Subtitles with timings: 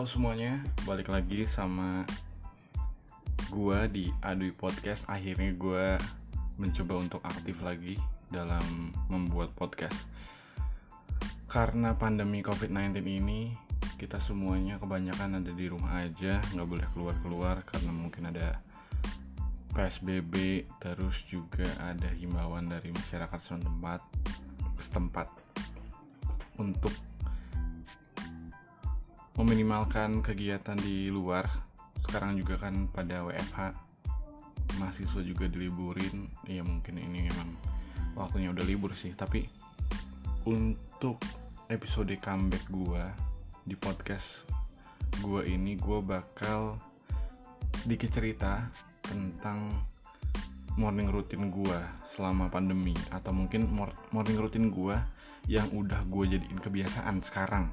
[0.00, 2.08] Halo semuanya, balik lagi sama
[3.52, 5.04] gua di Adui Podcast.
[5.12, 6.00] Akhirnya gua
[6.56, 8.00] mencoba untuk aktif lagi
[8.32, 10.08] dalam membuat podcast.
[11.52, 13.52] Karena pandemi COVID-19 ini,
[14.00, 18.56] kita semuanya kebanyakan ada di rumah aja, nggak boleh keluar-keluar karena mungkin ada
[19.76, 24.00] PSBB, terus juga ada himbauan dari masyarakat setempat,
[24.80, 25.28] setempat
[26.56, 27.09] untuk
[29.40, 31.48] meminimalkan kegiatan di luar.
[32.04, 33.72] Sekarang juga kan pada WFH
[34.76, 36.28] mahasiswa juga diliburin.
[36.44, 37.56] Ya mungkin ini memang
[38.12, 39.16] waktunya udah libur sih.
[39.16, 39.48] Tapi
[40.44, 41.24] untuk
[41.72, 43.08] episode comeback gua
[43.64, 44.44] di podcast
[45.24, 46.76] gua ini gua bakal
[47.80, 48.68] sedikit cerita
[49.00, 49.72] tentang
[50.76, 51.80] morning routine gua
[52.12, 52.92] selama pandemi.
[53.08, 53.72] Atau mungkin
[54.12, 55.00] morning routine gua
[55.48, 57.72] yang udah gue jadiin kebiasaan sekarang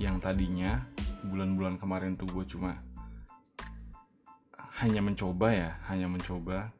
[0.00, 0.80] yang tadinya
[1.28, 2.80] bulan-bulan kemarin tuh gue cuma
[4.80, 6.72] hanya mencoba ya hanya mencoba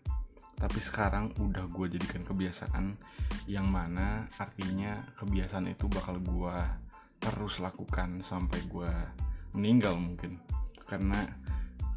[0.57, 2.97] tapi sekarang udah gue jadikan kebiasaan
[3.45, 6.57] yang mana artinya kebiasaan itu bakal gue
[7.21, 8.93] terus lakukan sampai gue
[9.57, 10.41] meninggal mungkin.
[10.85, 11.25] Karena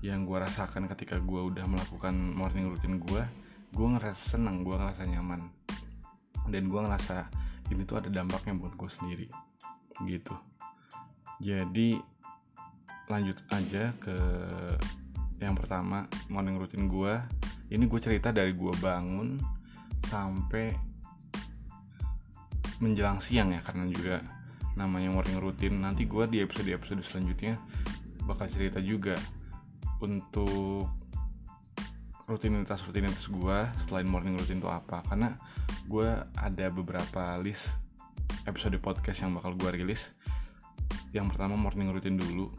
[0.04, 3.24] yang gue rasakan ketika gue udah melakukan morning routine gue
[3.74, 5.48] gue ngerasa seneng gue ngerasa nyaman.
[6.48, 7.28] Dan gue ngerasa
[7.72, 9.28] ini tuh ada dampaknya buat gue sendiri.
[10.08, 10.53] Gitu
[11.44, 12.00] jadi
[13.12, 14.16] lanjut aja ke
[15.44, 17.14] yang pertama morning routine gue
[17.76, 19.36] ini gue cerita dari gue bangun
[20.08, 20.72] sampai
[22.80, 24.24] menjelang siang ya karena juga
[24.80, 27.60] namanya morning routine nanti gue di episode episode selanjutnya
[28.24, 29.20] bakal cerita juga
[30.00, 30.88] untuk
[32.24, 35.04] rutinitas rutinitas gue selain morning routine itu apa.
[35.04, 35.36] Karena
[35.88, 37.80] gue ada beberapa list
[38.48, 40.16] episode podcast yang bakal gue rilis
[41.14, 42.50] yang pertama morning routine dulu.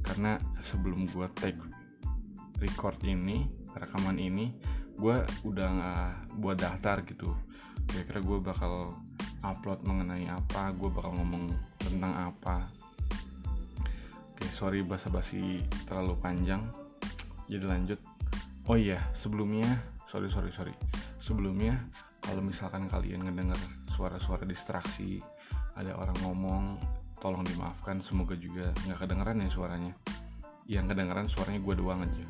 [0.00, 1.60] Karena sebelum gue take
[2.64, 3.44] record ini
[3.76, 4.56] rekaman ini
[4.98, 7.36] gue udah nggak buat daftar gitu.
[7.86, 8.96] Kira-kira gue bakal
[9.44, 12.72] upload mengenai apa gue bakal ngomong tentang apa.
[14.32, 16.64] Oke sorry basa-basi terlalu panjang.
[17.46, 18.00] Jadi lanjut.
[18.64, 19.68] Oh iya sebelumnya
[20.08, 20.74] sorry sorry sorry.
[21.20, 21.76] Sebelumnya
[22.24, 23.60] kalau misalkan kalian ngedenger
[23.92, 25.20] suara-suara distraksi
[25.76, 26.64] ada orang ngomong
[27.18, 29.92] tolong dimaafkan semoga juga nggak kedengeran ya suaranya.
[30.68, 32.26] Yang kedengeran suaranya gue doang aja.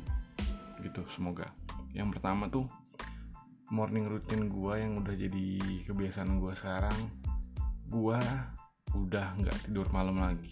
[0.81, 1.49] Gitu semoga.
[1.93, 2.65] Yang pertama tuh
[3.69, 5.47] morning routine gue yang udah jadi
[5.85, 6.97] kebiasaan gue sekarang
[7.89, 8.19] gue
[8.97, 10.49] udah nggak tidur malam lagi.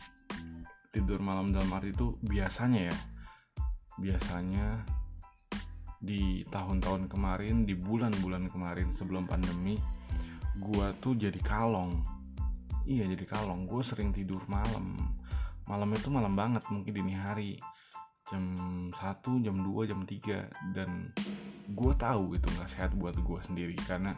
[0.94, 2.98] Tidur malam dalam arti itu biasanya ya
[3.98, 4.86] biasanya
[5.98, 9.82] di tahun-tahun kemarin di bulan-bulan kemarin sebelum pandemi
[10.62, 12.17] gue tuh jadi kalong
[12.88, 13.68] iya jadi kalong.
[13.68, 14.96] Gue sering tidur malam.
[15.68, 17.60] Malam itu malam banget mungkin dini hari.
[18.28, 18.56] Jam
[18.92, 21.12] 1, jam 2, jam 3 dan
[21.68, 23.76] gue tahu itu nggak sehat buat gue sendiri.
[23.84, 24.16] Karena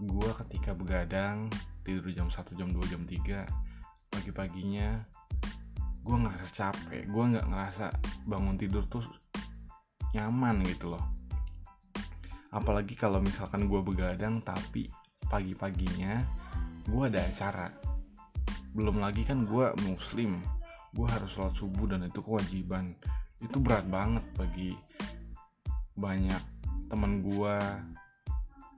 [0.00, 1.52] gue ketika begadang
[1.84, 3.44] tidur jam 1, jam 2, jam 3
[4.10, 5.04] pagi-paginya
[6.00, 7.04] gue ngerasa capek.
[7.08, 7.86] Gue nggak ngerasa
[8.24, 9.04] bangun tidur tuh
[10.16, 11.04] nyaman gitu loh.
[12.50, 14.90] Apalagi kalau misalkan gue begadang tapi
[15.30, 16.26] pagi-paginya
[16.90, 17.70] gue ada acara
[18.70, 20.38] belum lagi kan gue muslim
[20.90, 22.94] gue harus sholat subuh dan itu kewajiban.
[23.38, 24.74] Itu berat banget bagi
[25.94, 26.42] banyak
[26.90, 27.56] teman gue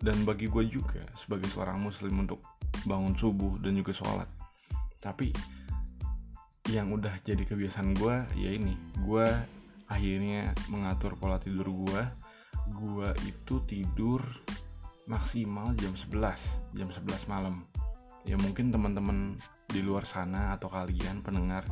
[0.03, 2.45] dan bagi gue juga sebagai seorang muslim untuk
[2.85, 4.29] bangun subuh dan juga sholat.
[5.01, 5.33] Tapi
[6.71, 9.27] yang udah jadi kebiasaan gue ya ini gue
[9.91, 12.03] akhirnya mengatur pola tidur gue
[12.71, 14.23] gue itu tidur
[15.11, 17.67] maksimal jam 11 jam 11 malam.
[18.23, 19.35] Ya mungkin teman-teman
[19.73, 21.65] di luar sana atau kalian pendengar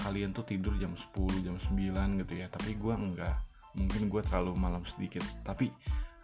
[0.00, 2.46] kalian tuh tidur jam 10 jam 9 gitu ya.
[2.52, 3.36] Tapi gue enggak.
[3.76, 5.24] Mungkin gue terlalu malam sedikit.
[5.44, 5.72] Tapi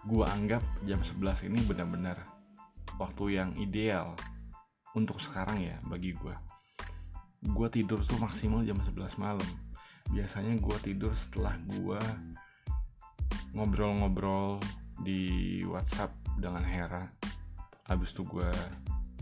[0.05, 2.21] gue anggap jam 11 ini benar-benar
[3.01, 4.17] waktu yang ideal
[4.97, 6.33] untuk sekarang ya bagi gue
[7.45, 9.51] gue tidur tuh maksimal jam 11 malam.
[10.11, 12.01] Biasanya gue tidur setelah gue
[13.55, 14.63] ngobrol-ngobrol
[15.03, 17.05] di WhatsApp dengan Hera.
[17.87, 18.51] Habis itu gue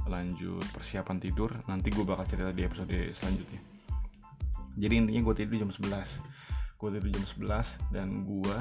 [0.08, 1.50] lanjut persiapan tidur.
[1.68, 3.60] Nanti gue bakal cerita di episode selanjutnya.
[4.74, 6.34] Jadi intinya gue tidur jam 11
[6.74, 8.58] gue tidur jam 11 dan gue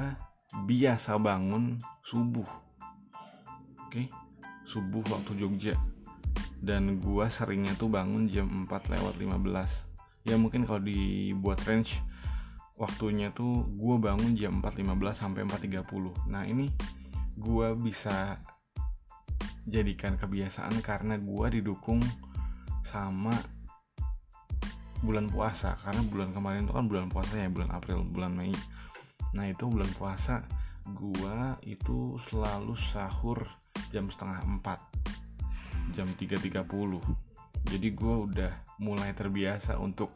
[0.64, 2.48] biasa bangun subuh.
[3.84, 3.90] Oke?
[3.90, 4.06] Okay?
[4.64, 5.76] subuh waktu Jogja.
[6.64, 9.94] Dan gue seringnya tuh bangun jam 4 lewat 15
[10.24, 12.00] ya mungkin kalau dibuat range
[12.80, 16.72] waktunya tuh gue bangun jam 4.15 sampai 4.30 nah ini
[17.36, 18.40] gue bisa
[19.64, 22.00] jadikan kebiasaan karena gue didukung
[22.84, 23.32] sama
[25.04, 25.76] bulan puasa.
[25.84, 28.56] Karena bulan kemarin itu kan bulan puasa ya bulan April bulan Mei.
[29.36, 30.44] Nah itu bulan puasa
[30.84, 33.40] gua itu selalu sahur
[33.88, 34.76] jam setengah empat
[35.96, 36.60] jam 3.30
[37.72, 40.12] jadi gua udah mulai terbiasa untuk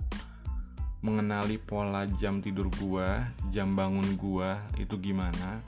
[1.00, 5.64] mengenali pola jam tidur gua jam bangun gua itu gimana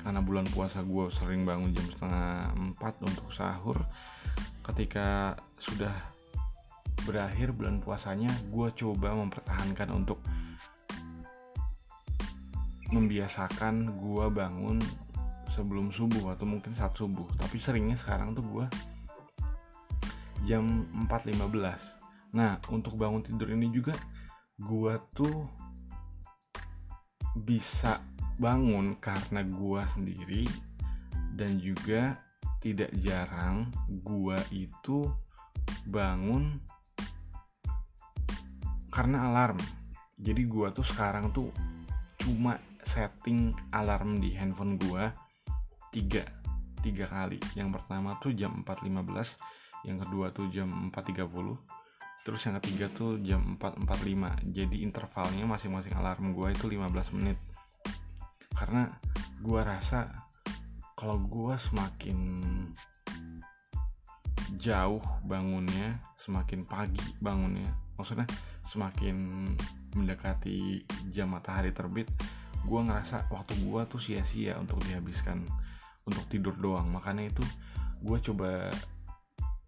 [0.00, 3.78] karena bulan puasa gua sering bangun jam setengah empat untuk sahur.
[4.64, 5.92] Ketika sudah
[7.04, 10.20] berakhir bulan puasanya gue coba mempertahankan untuk
[12.92, 14.78] membiasakan gue bangun
[15.48, 17.26] sebelum subuh atau mungkin saat subuh.
[17.40, 18.66] Tapi seringnya sekarang tuh gue
[20.48, 23.94] jam 4.15 nah untuk bangun tidur ini juga
[24.60, 25.50] gue tuh
[27.38, 28.02] bisa
[28.40, 30.44] bangun karena gue sendiri
[31.36, 32.18] dan juga
[32.60, 35.08] tidak jarang gue itu
[35.88, 36.60] bangun
[38.92, 39.60] karena alarm.
[40.20, 41.48] Jadi gue tuh sekarang tuh
[42.20, 45.04] cuma setting alarm di handphone gue
[45.94, 46.24] tiga
[46.84, 47.40] tiga kali.
[47.56, 51.79] Yang pertama tuh jam 4.15 yang kedua tuh jam 4.30
[52.22, 57.38] terus yang ketiga tuh jam 4.45 jadi intervalnya masing-masing alarm gue itu 15 menit.
[58.54, 58.88] Karena
[59.40, 60.12] gue rasa
[60.96, 62.18] kalau gue semakin
[64.60, 68.26] jauh bangunnya semakin pagi bangunnya maksudnya
[68.66, 69.46] semakin
[69.96, 72.10] mendekati jam matahari terbit
[72.66, 75.40] gue ngerasa waktu gue tuh sia-sia untuk dihabiskan
[76.04, 76.88] untuk tidur doang.
[76.92, 77.44] Makanya itu
[78.00, 78.68] gue coba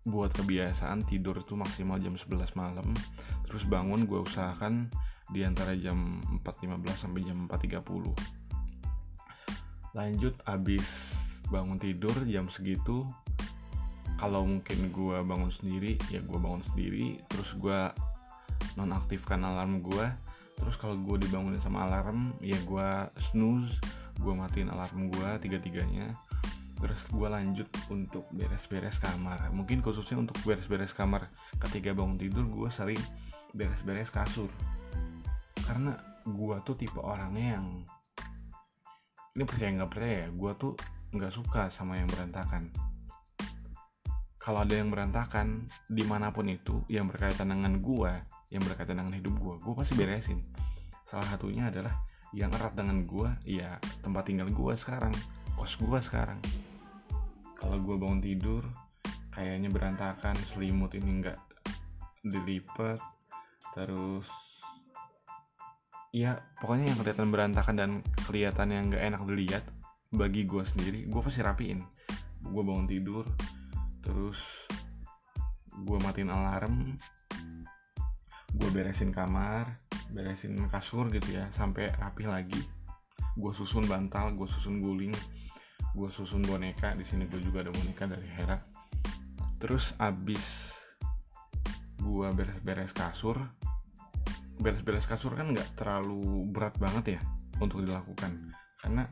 [0.03, 2.91] buat kebiasaan tidur itu maksimal jam 11 malam.
[3.47, 4.91] Terus bangun gue usahakan
[5.31, 8.43] di antara jam 4.15 sampai jam 4.30
[9.93, 11.21] lanjut abis
[11.53, 13.05] bangun tidur jam segitu
[14.17, 17.21] kalau mungkin gue bangun sendiri ya gue bangun sendiri.
[17.29, 17.81] Terus gue
[18.79, 20.07] nonaktifkan alarm gue
[20.63, 22.89] terus kalau gue dibangunin sama alarm ya gue
[23.19, 23.75] snooze
[24.23, 26.15] gue matiin alarm gue tiga tiganya
[26.83, 29.55] terus gue lanjut untuk beres-beres kamar.
[29.55, 31.31] Mungkin khususnya untuk beres-beres kamar.
[31.63, 32.99] Ketika bangun tidur gue sering
[33.55, 34.51] beres-beres kasur.
[35.63, 35.95] Karena
[36.27, 37.67] gue tuh tipe orangnya yang
[39.33, 40.73] ini percaya nggak percaya ya gue tuh
[41.15, 42.69] nggak suka sama yang berantakan.
[44.43, 48.13] Kalau ada yang berantakan di mana pun itu yang berkaitan dengan gue
[48.51, 50.43] yang berkaitan dengan hidup gue gue pasti beresin.
[51.07, 51.95] Salah satunya adalah
[52.35, 55.13] yang erat dengan gue ya tempat tinggal gue sekarang
[55.55, 56.41] kos gue sekarang
[57.63, 58.67] kalau gue bangun tidur
[59.31, 61.39] kayaknya berantakan selimut ini nggak
[62.27, 62.99] dilipat
[63.79, 64.29] terus
[66.11, 67.91] ya pokoknya yang kelihatan berantakan dan
[68.27, 69.65] kelihatan yang nggak enak dilihat
[70.13, 71.81] bagi gue sendiri gue pasti rapiin.
[72.43, 73.25] Gue bangun tidur
[74.03, 74.37] terus
[75.73, 76.99] gue matiin alarm
[78.53, 79.65] gue beresin kamar
[80.13, 82.61] beresin kasur gitu ya sampai rapi lagi.
[83.39, 85.15] Gue susun bantal gue susun guling
[85.93, 88.57] gue susun boneka di sini gue juga ada boneka dari Hera.
[89.61, 90.73] Terus abis
[92.03, 93.39] gue beres-beres kasur
[94.59, 97.21] beres-beres kasur kan nggak terlalu berat banget ya
[97.61, 98.53] untuk dilakukan.
[98.81, 99.05] Karena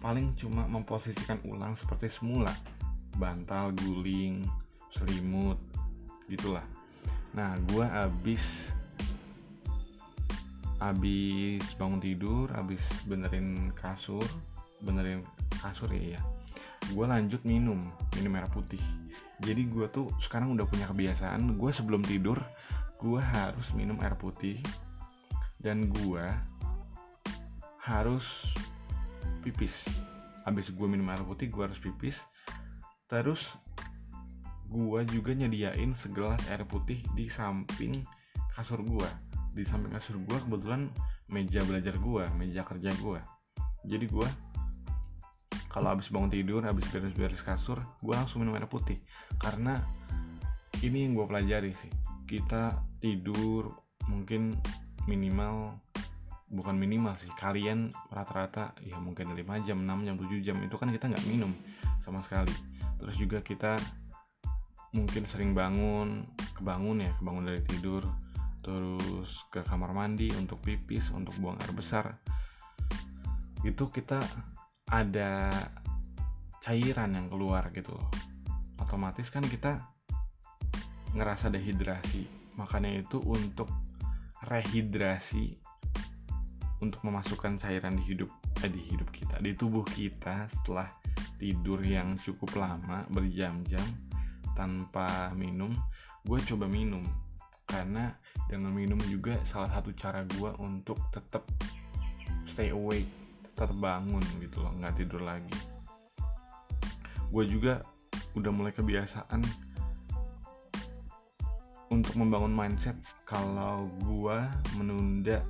[0.00, 2.52] paling cuma memposisikan ulang seperti semula.
[3.18, 4.46] Bantal guling
[4.94, 5.58] selimut
[6.30, 6.64] gitulah.
[7.34, 8.74] Nah gue abis
[10.80, 14.24] abis bangun tidur abis benerin kasur
[14.80, 15.24] benerin
[15.60, 16.20] kasur ya, ya.
[16.90, 17.80] gue lanjut minum
[18.16, 18.80] minum merah putih.
[19.40, 22.40] Jadi gue tuh sekarang udah punya kebiasaan gue sebelum tidur
[23.00, 24.58] gue harus minum air putih.
[25.60, 26.24] Dan gue
[27.84, 28.48] harus
[29.44, 29.86] pipis.
[30.48, 32.24] Abis gue minum air putih gue harus pipis.
[33.10, 33.58] Terus
[34.70, 38.06] gua juga nyediain segelas air putih di samping
[38.54, 39.10] kasur gua.
[39.50, 40.86] Di samping kasur gua kebetulan
[41.26, 43.18] meja belajar gua meja kerja gua.
[43.82, 44.30] Jadi gua
[45.70, 48.98] kalau habis bangun tidur habis beres-beres kasur gua langsung minum air putih.
[49.38, 49.78] Karena
[50.82, 51.90] ini yang gua pelajari sih.
[52.26, 53.70] Kita tidur
[54.10, 54.58] mungkin
[55.06, 55.78] minimal
[56.50, 60.90] bukan minimal sih kalian rata-rata ya mungkin 5 jam 6 jam 7 jam itu kan
[60.90, 61.54] kita nggak minum
[62.02, 62.52] sama sekali.
[62.98, 63.78] Terus juga kita
[64.90, 66.26] mungkin sering bangun
[66.58, 68.02] kebangun ya kebangun dari tidur
[68.60, 72.18] terus ke kamar mandi untuk pipis untuk buang air besar.
[73.62, 74.20] Itu kita
[74.90, 75.50] ada
[76.60, 77.94] cairan yang keluar gitu.
[78.82, 79.80] Otomatis kan kita
[81.14, 82.26] ngerasa dehidrasi.
[82.58, 83.70] Makanya itu untuk
[84.44, 85.56] rehidrasi
[86.80, 88.30] untuk memasukkan cairan di hidup
[88.64, 90.88] eh, di hidup kita di tubuh kita setelah
[91.36, 93.84] tidur yang cukup lama berjam-jam
[94.56, 95.72] tanpa minum
[96.24, 97.04] gue coba minum.
[97.64, 98.10] Karena
[98.50, 101.46] dengan minum juga salah satu cara gue untuk tetap
[102.42, 103.19] stay awake
[103.60, 105.52] tetap bangun gitu loh nggak tidur lagi.
[107.28, 107.84] Gue juga
[108.32, 109.44] udah mulai kebiasaan
[111.92, 112.96] untuk membangun mindset
[113.28, 114.38] kalau gue
[114.80, 115.44] menunda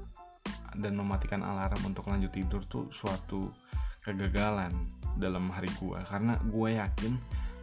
[0.74, 3.52] dan mematikan alarm untuk lanjut tidur tuh suatu
[4.02, 4.72] kegagalan
[5.20, 7.12] dalam hari gue karena gue yakin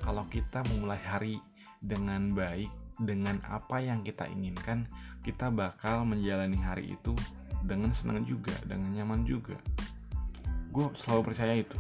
[0.06, 1.36] kalau kita memulai hari
[1.82, 2.70] dengan baik
[3.02, 4.86] dengan apa yang kita inginkan
[5.26, 7.18] kita bakal menjalani hari itu
[7.66, 9.58] dengan senang juga dengan nyaman juga
[10.72, 11.78] gue selalu percaya itu.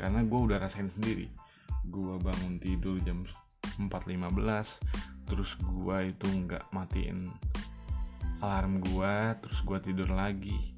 [0.00, 1.28] Karena gue udah rasain sendiri.
[1.86, 3.24] Gue bangun tidur jam
[3.76, 7.30] 4.15 terus gue itu nggak matiin
[8.42, 9.14] alarm gue
[9.44, 10.74] terus gue tidur lagi.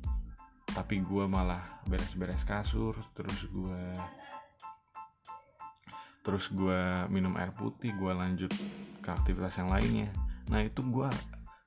[0.73, 3.83] Tapi gue malah beres-beres kasur terus gue
[6.23, 8.53] terus gue minum air putih gue lanjut
[9.03, 10.11] ke aktivitas yang lainnya.
[10.51, 11.09] Nah itu gue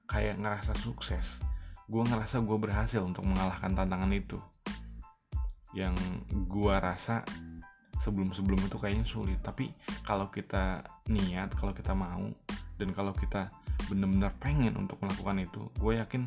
[0.07, 1.39] kayak ngerasa sukses.
[1.85, 4.41] Gue ngerasa gue berhasil untuk mengalahkan tantangan itu
[5.75, 5.93] yang
[6.31, 7.21] gue rasa
[7.99, 9.39] sebelum-sebelum itu kayaknya sulit.
[9.43, 9.71] Tapi
[10.07, 12.31] kalau kita niat kalau kita mau
[12.79, 13.51] dan kalau kita
[13.91, 16.23] benar-benar pengen untuk melakukan itu gue yakin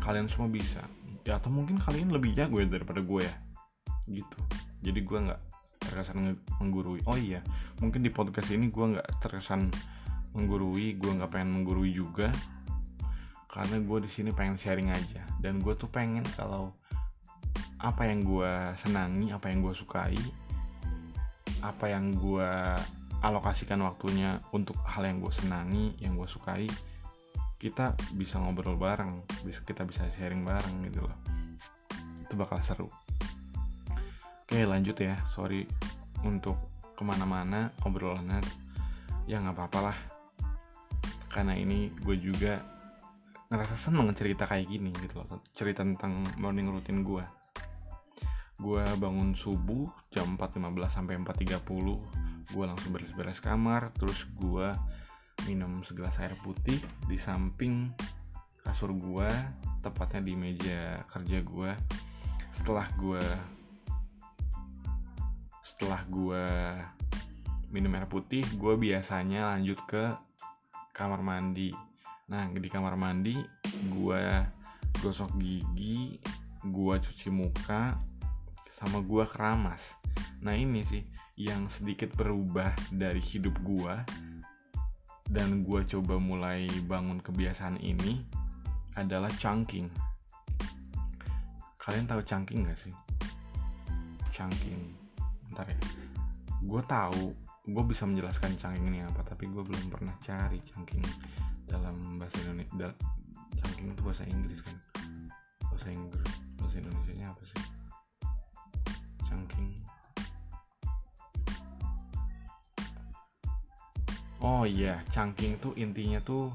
[0.00, 0.82] kalian semua bisa.
[1.24, 3.34] Ya atau mungkin kalian lebih jago ya daripada gue ya.
[4.08, 4.40] Gitu.
[4.84, 5.40] Jadi gue nggak
[5.84, 7.04] terkesan menggurui.
[7.04, 7.44] Oh iya
[7.84, 9.68] mungkin di podcast ini gue nggak terkesan
[10.34, 12.32] menggurui gue nggak pengen menggurui juga.
[13.48, 15.22] Karena gue di sini pengen sharing aja.
[15.38, 16.74] Dan gue tuh pengen kalau
[17.84, 20.16] apa yang gue senangi apa yang gue sukai
[21.60, 22.50] apa yang gue
[23.20, 26.64] alokasikan waktunya untuk hal yang gue senangi yang gue sukai
[27.60, 31.16] kita bisa ngobrol bareng bisa kita bisa sharing bareng gitu loh.
[32.20, 32.92] Itu bakal seru.
[34.44, 35.16] Oke lanjut ya.
[35.24, 35.64] Sorry
[36.28, 36.60] untuk
[36.92, 38.44] ke mana-mana obrolannya.
[39.24, 39.98] Ya nggak apa-apa lah.
[41.32, 42.60] Karena ini gue juga
[43.48, 45.40] ngerasa seneng cerita kayak gini gitu loh.
[45.56, 47.24] Cerita tentang morning routine gue
[48.64, 51.60] gue bangun subuh jam 4.15 sampai 4.30
[52.56, 54.72] gue langsung beres-beres kamar terus gue
[55.44, 57.92] minum segelas air putih di samping
[58.64, 59.28] kasur gue
[59.84, 61.70] tepatnya di meja kerja gue
[62.56, 63.24] setelah gue
[65.60, 66.44] setelah gue
[67.68, 70.04] minum air putih gue biasanya lanjut ke
[70.94, 71.74] kamar mandi.
[72.30, 73.34] Nah di kamar mandi
[73.90, 74.22] gue
[75.02, 76.16] gosok gigi
[76.64, 77.98] gue cuci muka
[78.84, 79.96] sama gue keramas.
[80.44, 81.00] Nah ini sih
[81.40, 83.94] yang sedikit berubah dari hidup gue
[85.32, 88.20] dan gue coba mulai bangun kebiasaan ini
[89.00, 89.88] adalah chunking.
[91.80, 92.92] Kalian tahu chunking gak sih?
[94.28, 94.92] Chunking.
[95.56, 95.80] Ntar ya.
[96.60, 97.32] Gue tahu
[97.64, 101.00] gue bisa menjelaskan cangking ini apa tapi gue belum pernah cari cangking
[101.64, 102.92] dalam bahasa Indonesia
[103.56, 104.76] cangking itu bahasa Inggris kan?
[105.72, 106.28] Bahasa Inggris
[106.60, 107.73] bahasa Indonesia nya apa sih
[114.44, 116.52] oh iya cangking tuh intinya tuh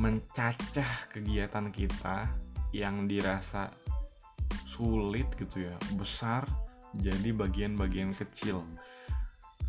[0.00, 2.32] mencacah kegiatan kita
[2.72, 3.68] yang dirasa
[4.64, 6.48] sulit gitu ya besar
[6.98, 8.62] jadi bagian-bagian kecil.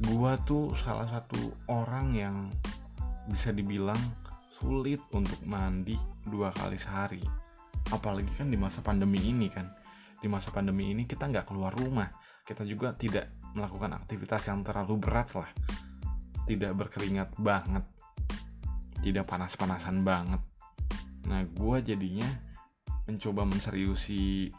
[0.05, 2.35] Gua tuh salah satu orang yang
[3.29, 3.97] bisa dibilang
[4.53, 7.21] sulit untuk mandi dua kali sehari.
[7.89, 9.69] Apalagi kan di masa pandemi ini kan.
[10.21, 12.09] Di masa pandemi ini kita nggak keluar rumah.
[12.45, 15.49] Kita juga tidak melakukan aktivitas yang terlalu berat lah
[16.45, 17.83] tidak berkeringat banget.
[19.01, 20.41] Tidak panas-panasan banget.
[21.29, 22.25] Nah gue jadinya
[23.05, 24.49] mencoba menseriusi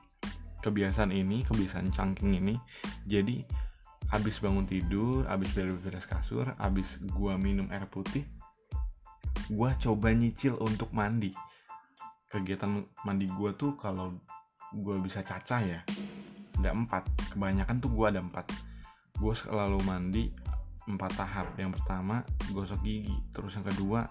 [0.62, 2.54] kebiasaan ini kebiasaan cangking ini.
[3.06, 3.42] Jadi
[4.10, 8.22] habis bangun tidur habis beres-beres kasur habis gua minum air putih
[9.50, 11.34] gua coba nyicil untuk mandi.
[12.30, 14.14] Kegiatan mandi gua tuh kalau
[14.74, 15.80] gua bisa cacah ya
[16.58, 17.06] ada empat.
[17.34, 18.46] Kebanyakan tuh gua ada empat.
[19.16, 20.28] Gue selalu mandi
[20.86, 21.46] empat tahap.
[21.58, 23.14] Yang pertama gosok gigi.
[23.34, 24.06] Terus yang kedua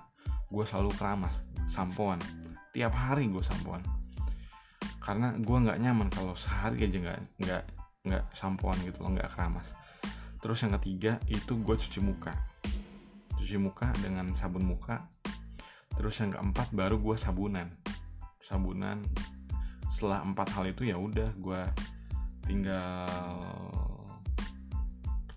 [0.45, 2.21] gue selalu keramas sampoan
[2.69, 3.81] tiap hari gue sampoan
[5.01, 7.63] karena gue nggak nyaman kalau sehari aja nggak nggak
[8.09, 9.77] nggak sampoan gitu loh nggak keramas.
[10.41, 12.33] Terus yang ketiga itu gue cuci muka.
[13.37, 15.05] Cuci muka dengan sabun muka.
[15.93, 17.69] Terus yang keempat baru gue sabunan.
[18.41, 19.01] Sabunan
[19.93, 21.61] setelah empat hal itu ya udah gue
[22.45, 23.09] tinggal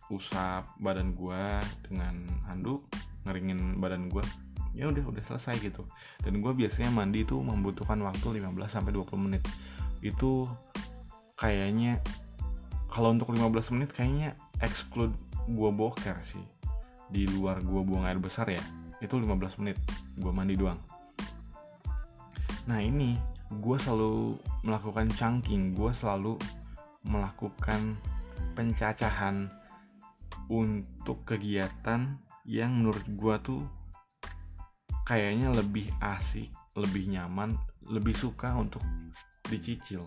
[0.08, 1.42] usap badan gue
[1.84, 2.14] dengan
[2.48, 2.84] handuk
[3.28, 4.24] ngeringin badan gue
[4.76, 5.82] ya udah udah selesai gitu.
[6.22, 9.42] Dan gue biasanya mandi tuh membutuhkan waktu 15 sampai 20 menit.
[10.04, 10.46] Itu
[11.34, 11.98] kayaknya
[12.86, 15.12] kalau untuk 15 menit kayaknya exclude
[15.50, 16.44] gue boker sih.
[17.10, 18.62] Di luar gue buang air besar ya
[19.02, 19.76] itu 15 menit.
[20.14, 20.78] Gue mandi doang.
[22.70, 23.18] Nah ini
[23.50, 25.74] gue selalu melakukan chunking.
[25.74, 26.38] Gue selalu
[27.02, 27.98] melakukan
[28.54, 29.57] pencacahan
[30.48, 32.16] untuk kegiatan
[32.48, 33.62] yang menurut gue tuh
[35.04, 37.56] kayaknya lebih asik lebih nyaman
[37.88, 38.84] lebih suka untuk
[39.48, 40.04] dicicil.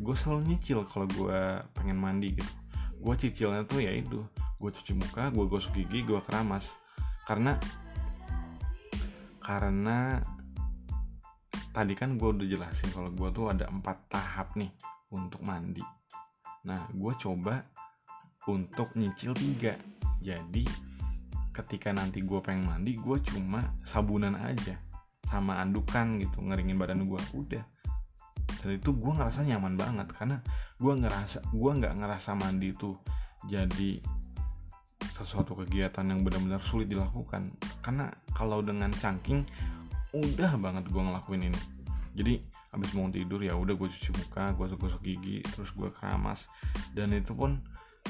[0.00, 1.40] Gue selalu nyicil kalau gue
[1.72, 2.52] pengen mandi gitu.
[3.02, 4.20] Gue cicilnya tuh ya itu
[4.62, 6.68] gue cuci muka gue gosok gigi gue keramas.
[7.24, 7.56] Karena
[9.42, 10.22] karena
[11.72, 14.70] tadi kan gue udah jelasin kalau gue tuh ada empat tahap nih
[15.10, 15.82] untuk mandi.
[16.68, 17.71] Nah gue coba
[18.48, 19.78] untuk nyicil tiga.
[20.22, 20.66] Jadi
[21.52, 24.78] ketika nanti gue pengen mandi gue cuma sabunan aja.
[25.28, 27.64] Sama andukan gitu ngeringin badan gue udah.
[28.62, 30.38] Dan itu gue ngerasa nyaman banget karena
[30.78, 32.94] gue ngerasa gue nggak ngerasa mandi itu
[33.50, 33.98] jadi
[35.12, 37.50] sesuatu kegiatan yang benar-benar sulit dilakukan.
[37.82, 39.42] Karena kalau dengan cangking
[40.14, 41.60] udah banget gue ngelakuin ini.
[42.12, 42.34] Jadi
[42.72, 46.46] habis mau tidur ya udah gue cuci muka gue gosok gigi terus gue keramas.
[46.94, 47.60] Dan itu pun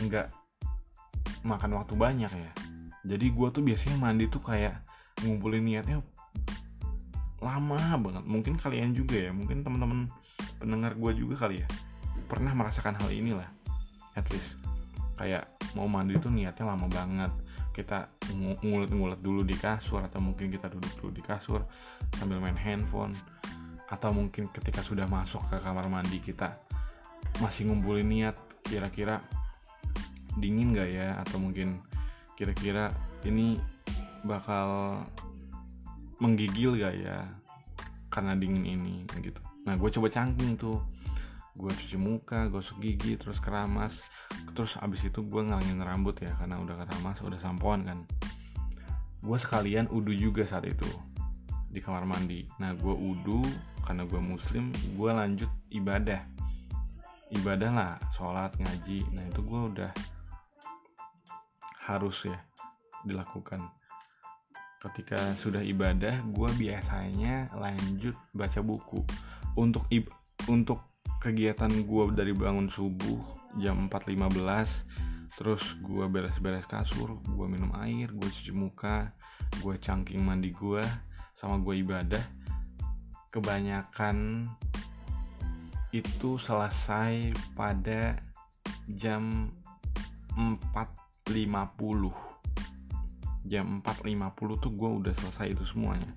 [0.01, 0.29] nggak
[1.45, 2.53] makan waktu banyak ya.
[3.03, 4.79] Jadi gue tuh biasanya mandi tuh kayak
[5.27, 6.01] ngumpulin niatnya
[7.43, 8.25] lama banget.
[8.25, 10.07] Mungkin kalian juga ya mungkin teman-teman
[10.63, 11.69] pendengar gue juga kali ya
[12.31, 13.51] pernah merasakan hal inilah
[14.15, 14.57] at least.
[15.19, 17.33] Kayak mau mandi tuh niatnya lama banget.
[17.73, 18.05] Kita
[18.63, 21.65] ngulet-ngulet dulu di kasur atau mungkin kita duduk dulu di kasur
[22.21, 23.17] sambil main handphone
[23.93, 26.57] atau mungkin ketika sudah masuk ke kamar mandi kita
[27.45, 29.21] masih ngumpulin niat kira-kira
[30.39, 31.19] dingin gak ya?
[31.21, 31.83] Atau mungkin
[32.39, 32.95] kira-kira
[33.27, 33.61] ini
[34.23, 35.03] bakal
[36.23, 37.27] menggigil gak ya
[38.13, 39.41] karena dingin ini gitu.
[39.65, 40.79] Nah gue coba cangking tuh.
[41.53, 44.05] Gue cuci muka gosok gigi terus keramas.
[44.57, 47.99] Terus abis itu gue ngalangin rambut ya karena udah keramas udah sampoan kan.
[49.23, 50.89] Gue sekalian udu juga saat itu
[51.73, 52.45] di kamar mandi.
[52.61, 53.41] Nah gue udu
[53.83, 56.21] karena gue muslim gue lanjut ibadah.
[57.33, 59.09] Ibadah lah sholat ngaji.
[59.17, 59.91] Nah itu gue udah
[61.87, 62.39] harus ya
[63.03, 63.67] dilakukan.
[64.83, 69.03] Ketika sudah ibadah gue biasanya lanjut baca buku.
[69.55, 69.87] Untuk
[70.51, 70.83] untuk
[71.23, 73.21] kegiatan gue dari bangun subuh
[73.63, 79.15] jam 4.15 terus gue beres-beres kasur gue minum air gue cuci muka
[79.63, 80.83] gue cangking mandi gue
[81.39, 82.21] sama gue ibadah
[83.33, 84.49] kebanyakan
[85.93, 88.17] itu selesai pada
[88.89, 89.53] jam
[91.27, 92.33] 4.50
[93.47, 96.11] jam 4.50 tuh gue udah selesai itu semuanya.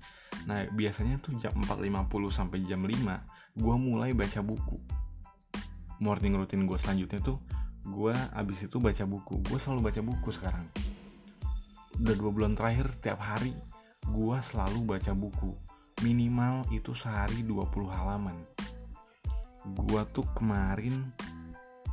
[0.46, 2.94] Nah biasanya tuh jam 4.50 sampai jam 5
[3.58, 4.78] gue mulai baca buku.
[5.98, 7.38] Morning routine gue selanjutnya tuh
[7.86, 9.42] gue abis itu baca buku.
[9.46, 10.66] Gue selalu baca buku sekarang.
[11.96, 13.54] Udah dua bulan terakhir tiap hari
[14.06, 15.50] gue selalu baca buku.
[16.04, 18.36] Minimal itu sehari 20 halaman.
[19.72, 21.08] Gue tuh kemarin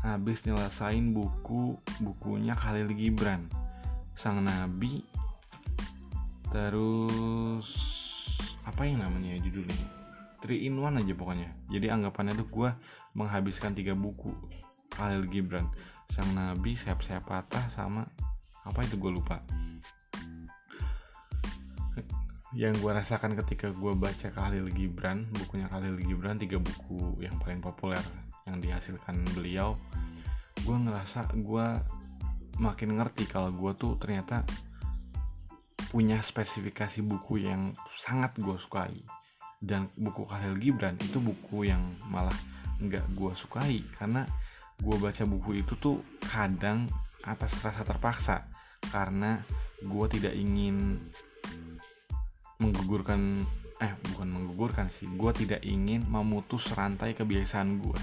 [0.03, 3.47] habis nyelesain buku bukunya Khalil Gibran.
[4.13, 5.01] Sang nabi.
[6.51, 7.67] Terus
[8.67, 10.03] apa yang namanya judulnya?
[10.43, 11.49] 3 in 1 aja pokoknya.
[11.71, 12.69] Jadi anggapannya tuh gue
[13.15, 14.29] menghabiskan tiga buku
[14.91, 15.71] Khalil Gibran.
[16.11, 18.03] Sang Nabi Siap-siap Patah sama
[18.67, 19.39] apa itu gue lupa.
[22.53, 27.63] Yang gue rasakan ketika gue baca Khalil Gibran bukunya Khalil Gibran tiga buku yang paling
[27.63, 28.03] populer
[28.47, 29.79] yang dihasilkan beliau
[30.63, 31.67] gue ngerasa gue
[32.61, 34.45] makin ngerti kalau gue tuh ternyata
[35.93, 38.97] punya spesifikasi buku yang sangat gue sukai.
[39.63, 42.35] Dan buku Khalil Gibran itu buku yang malah
[42.81, 44.27] nggak gue sukai karena
[44.81, 46.89] gue baca buku itu tuh kadang
[47.23, 48.43] atas rasa terpaksa
[48.91, 49.39] karena
[49.79, 50.99] gue tidak ingin
[52.59, 53.39] menggugurkan
[53.79, 57.99] eh bukan menggugurkan sih gue tidak ingin memutus rantai kebiasaan gue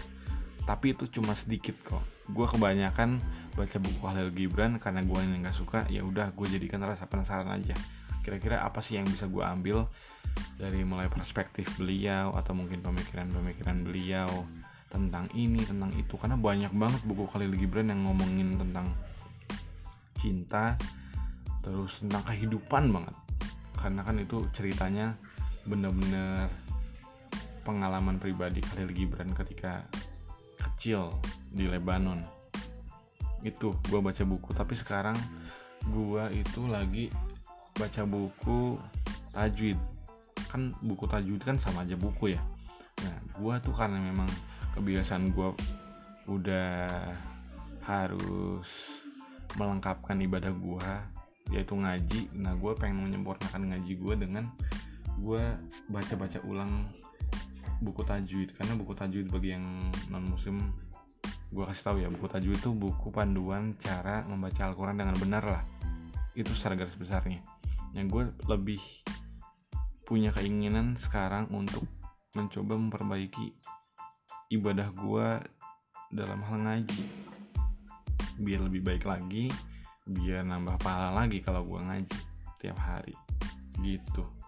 [0.64, 2.02] tapi itu cuma sedikit kok.
[2.30, 3.18] Gue kebanyakan
[3.56, 7.48] baca buku Khalil Gibran karena gue yang nggak suka ya udah gue jadikan rasa penasaran
[7.50, 7.74] aja.
[8.20, 9.88] Kira-kira apa sih yang bisa gue ambil
[10.60, 14.30] dari mulai perspektif beliau atau mungkin pemikiran-pemikiran beliau
[14.92, 16.14] tentang ini tentang itu?
[16.20, 18.92] Karena banyak banget buku Khalil Gibran yang ngomongin tentang
[20.20, 20.76] cinta
[21.64, 23.16] terus tentang kehidupan banget.
[23.80, 25.16] Karena kan itu ceritanya
[25.64, 26.52] bener-bener
[27.64, 29.84] pengalaman pribadi Khalil Gibran ketika
[30.60, 31.16] kecil
[31.48, 32.20] di Lebanon.
[33.40, 34.52] Itu gue baca buku.
[34.52, 35.16] Tapi sekarang
[35.88, 37.08] gue itu lagi
[37.72, 38.76] baca buku
[39.32, 39.80] tajwid.
[40.52, 42.40] Kan buku tajwid kan sama aja buku ya.
[43.00, 44.28] Nah gue tuh karena memang
[44.76, 45.48] kebiasaan gue
[46.28, 46.86] udah
[47.88, 48.68] harus
[49.58, 50.90] melengkapkan ibadah gue
[51.50, 52.30] yaitu ngaji.
[52.38, 54.44] Nah gue pengen menyempurnakan ngaji gue dengan
[55.18, 55.42] gue
[55.90, 56.88] baca-baca ulang
[57.80, 59.64] buku tajwid karena buku tajwid bagi yang
[60.12, 60.60] non muslim
[61.50, 65.62] gue kasih tahu ya buku tajwid itu buku panduan cara membaca Al-Quran dengan benar lah.
[66.38, 67.42] Itu secara garis besarnya.
[67.90, 68.82] Yang gue lebih
[70.06, 71.82] punya keinginan sekarang untuk
[72.38, 73.50] mencoba memperbaiki
[74.54, 75.28] ibadah gue
[76.14, 77.04] dalam hal ngaji.
[78.38, 79.50] Biar lebih baik lagi
[80.06, 82.18] biar nambah pahala lagi kalau gue ngaji
[82.62, 83.14] tiap hari.
[83.82, 84.39] Gitu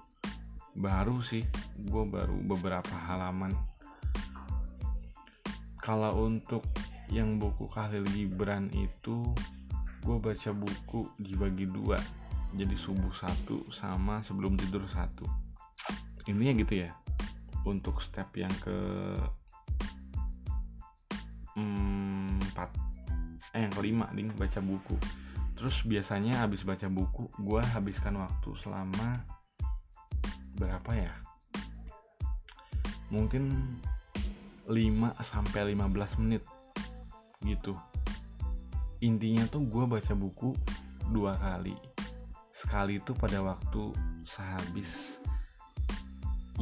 [0.73, 1.45] baru sih
[1.77, 3.53] gue baru beberapa halaman.
[5.83, 6.63] Kalau untuk
[7.13, 9.21] yang buku Khalil Gibran itu
[10.03, 12.01] gue baca buku dibagi dua
[12.53, 15.25] jadi subuh satu sama sebelum tidur satu.
[16.29, 16.91] Intinya gitu ya
[17.67, 18.77] untuk step yang ke
[21.53, 22.73] empat
[23.53, 24.97] eh yang kelima ding baca buku.
[25.53, 29.21] Terus biasanya habis baca buku gue habiskan waktu selama
[30.57, 31.13] berapa ya?
[33.13, 33.77] Mungkin
[34.69, 34.73] 5
[35.21, 36.45] sampai 15 menit
[37.45, 37.75] gitu.
[39.03, 40.55] Intinya tuh gue baca buku
[41.11, 41.75] dua kali.
[42.55, 43.91] Sekali itu pada waktu
[44.23, 45.19] sehabis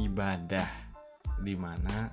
[0.01, 0.65] ibadah
[1.45, 2.09] di mana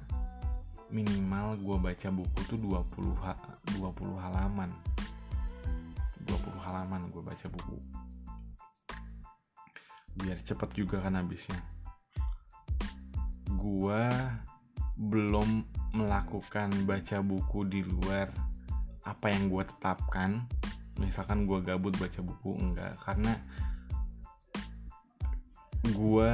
[0.93, 3.33] minimal gue baca buku tuh 20 ha
[3.75, 4.71] 20 halaman.
[6.29, 7.81] 20 halaman gue baca buku
[10.19, 11.63] biar cepet juga kan habisnya.
[13.55, 14.03] Gue
[14.99, 15.63] belum
[15.95, 18.29] melakukan baca buku di luar
[19.07, 20.45] apa yang gue tetapkan.
[20.99, 22.99] Misalkan gue gabut baca buku enggak.
[23.07, 23.33] Karena
[25.87, 26.33] gue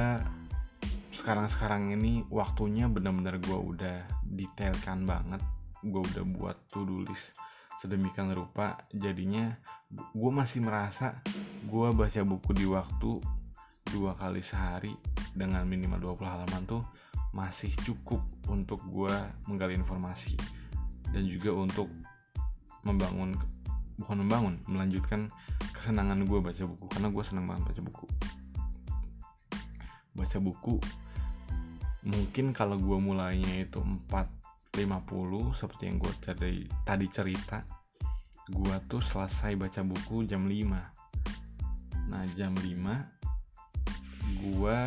[1.13, 5.41] sekarang-sekarang ini waktunya benar-benar gue udah detailkan banget.
[5.85, 7.37] Gue udah buat to do list
[7.79, 8.81] sedemikian rupa.
[8.89, 9.53] Jadinya
[9.93, 11.21] gue masih merasa
[11.69, 13.44] gue baca buku di waktu
[13.93, 14.93] dua kali sehari
[15.35, 16.83] dengan minimal 20 halaman tuh
[17.35, 19.11] masih cukup untuk gue
[19.45, 20.39] menggali informasi
[21.11, 21.91] dan juga untuk
[22.87, 23.35] membangun
[23.99, 25.27] bukan membangun melanjutkan
[25.75, 28.07] kesenangan gue baca buku karena gue senang banget baca buku.
[30.15, 30.75] Baca buku
[32.05, 34.77] mungkin kalau gue mulainya itu 4.50
[35.57, 37.65] seperti yang gue tadi, tadi cerita
[38.45, 43.14] gue tuh selesai baca buku jam 5 nah jam 5
[44.41, 44.79] gue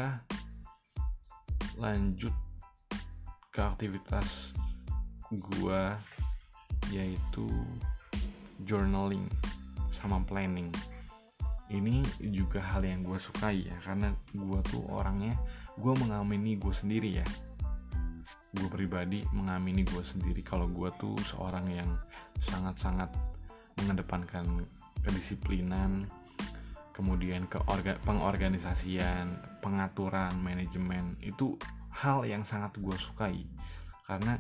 [1.79, 2.35] lanjut
[3.55, 4.55] ke aktivitas
[5.29, 5.99] gua
[6.91, 7.47] yaitu
[8.65, 9.27] journaling
[9.93, 10.73] sama planning.
[11.69, 12.01] Ini
[12.33, 15.37] juga hal yang gue sukai ya karena gue tuh orangnya
[15.77, 17.27] gue mengamini gue sendiri ya.
[18.57, 20.41] Gue pribadi mengamini gue sendiri.
[20.41, 21.91] Kalau gue tuh seorang yang
[22.41, 23.13] sangat-sangat
[23.77, 24.65] mengedepankan
[25.05, 26.09] kedisiplinan
[26.99, 27.63] kemudian ke
[28.03, 31.55] pengorganisasian pengaturan manajemen itu
[31.95, 33.47] hal yang sangat gue sukai.
[34.03, 34.35] Karena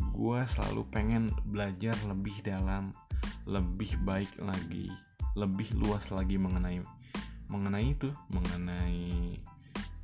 [0.00, 2.96] gue selalu pengen belajar lebih dalam
[3.44, 4.88] lebih baik lagi
[5.34, 6.80] lebih luas lagi mengenai
[7.48, 9.40] mengenai itu mengenai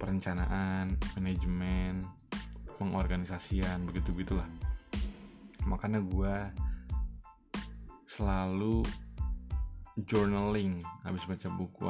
[0.01, 2.03] perencanaan manajemen
[2.81, 4.49] pengorganisasian begitu gitulah
[5.69, 6.35] makanya gue
[8.09, 8.83] selalu
[9.95, 11.83] journaling habis baca buku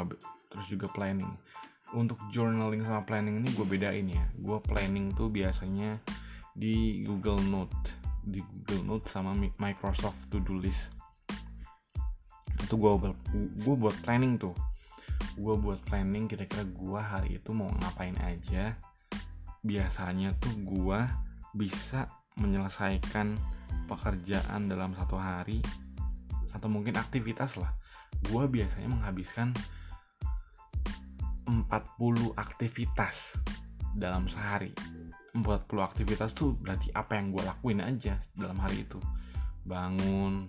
[0.52, 1.30] terus juga planning.
[1.94, 4.24] Untuk journaling sama planning ini gue bedain ya.
[4.36, 6.02] Gue planning tuh biasanya
[6.52, 10.92] di Google Note di Google Note sama Microsoft To Do List.
[12.64, 13.12] Itu gue
[13.60, 14.56] gue buat planning tuh.
[15.36, 18.76] Gue buat planning kira-kira gue hari itu mau ngapain aja.
[19.64, 21.00] Biasanya tuh gue
[21.56, 23.38] bisa menyelesaikan
[23.86, 25.60] pekerjaan dalam satu hari
[26.54, 27.74] atau mungkin aktivitas lah
[28.30, 29.54] gue biasanya menghabiskan
[31.44, 33.36] 40 aktivitas
[33.94, 34.72] dalam sehari.
[35.34, 39.02] 40 aktivitas tuh berarti apa yang gue lakuin aja dalam hari itu.
[39.66, 40.48] Bangun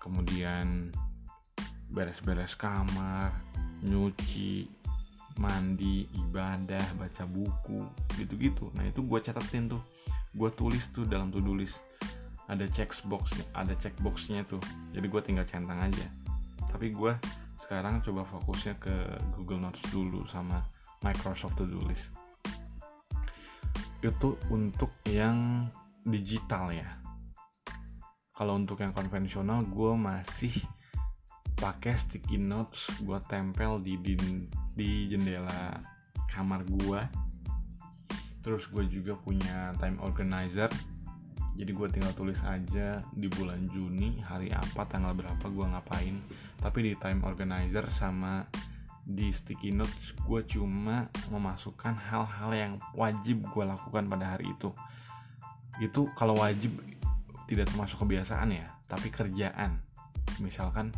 [0.00, 0.90] kemudian
[1.92, 3.36] beres-beres kamar
[3.84, 4.66] nyuci
[5.36, 7.84] mandi ibadah baca buku
[8.16, 8.72] gitu-gitu.
[8.72, 9.82] Nah itu gue catatin tuh.
[10.32, 11.76] Gue tulis tuh dalam to do list.
[12.48, 14.60] Ada checkbox ada checkboxnya tuh.
[14.96, 16.21] Jadi gue tinggal centang aja
[16.72, 17.12] tapi gue
[17.60, 18.94] sekarang coba fokusnya ke
[19.36, 20.64] Google Notes dulu sama
[21.04, 22.10] Microsoft To Do List.
[24.02, 25.68] Itu untuk yang
[26.02, 26.88] digital ya.
[28.32, 30.50] Kalau untuk yang konvensional gue masih
[31.62, 34.18] pakai sticky notes gue tempel di, di
[34.74, 35.78] di jendela
[36.26, 37.00] kamar gue
[38.42, 40.66] terus gue juga punya time organizer
[41.62, 46.18] jadi gue tinggal tulis aja di bulan Juni hari apa tanggal berapa gue ngapain.
[46.58, 48.42] Tapi di time organizer sama
[49.06, 54.74] di sticky notes gue cuma memasukkan hal-hal yang wajib gue lakukan pada hari itu.
[55.78, 56.82] Itu kalau wajib
[57.46, 59.78] tidak termasuk kebiasaan ya tapi kerjaan.
[60.42, 60.90] Misalkan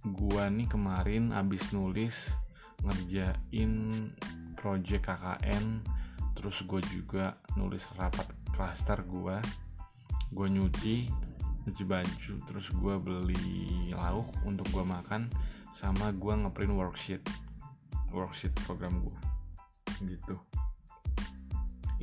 [0.00, 2.32] gua nih kemarin abis nulis
[2.80, 3.72] ngerjain
[4.56, 5.84] project KKN
[6.32, 9.36] terus gue juga nulis rapat klaster gue
[10.30, 11.10] gue nyuci
[11.66, 15.26] nyuci baju terus gue beli lauk untuk gue makan
[15.74, 17.22] sama gue ngeprint worksheet
[18.14, 19.18] worksheet program gue
[20.02, 20.36] gitu.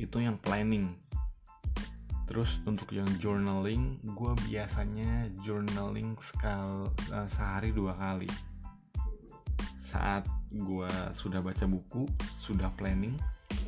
[0.00, 0.96] Itu yang planning.
[2.24, 8.30] Terus untuk yang journaling gue biasanya journaling sekal uh, sehari dua kali.
[9.76, 12.08] Saat gue sudah baca buku
[12.40, 13.16] sudah planning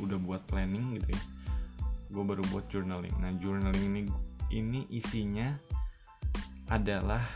[0.00, 1.22] udah buat planning gitu ya
[2.14, 3.12] gue baru buat journaling.
[3.18, 4.02] Nah journaling ini
[4.54, 5.50] ini isinya
[6.70, 7.26] adalah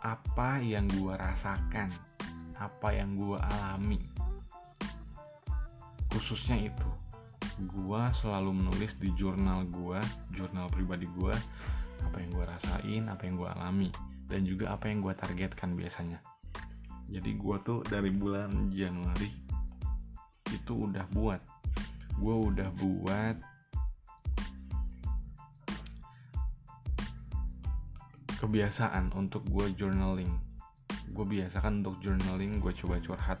[0.00, 1.92] apa yang gue rasakan
[2.56, 4.00] apa yang gue alami.
[6.08, 6.88] Khususnya itu
[7.68, 9.98] gue selalu menulis di jurnal gue
[10.30, 11.34] jurnal pribadi gue
[12.06, 13.90] apa yang gue rasain apa yang gue alami
[14.30, 16.24] dan juga apa yang gue targetkan biasanya.
[17.08, 19.28] Jadi gue tuh dari bulan Januari
[20.48, 21.40] itu udah buat.
[22.16, 23.36] Gue udah buat
[28.38, 30.30] kebiasaan untuk gue journaling.
[31.12, 33.40] Gue biasakan untuk journaling gue coba curhat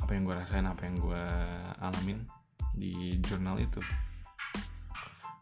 [0.00, 1.24] apa yang gue rasain apa yang gue
[1.80, 2.24] alamin
[2.76, 3.80] di jurnal itu.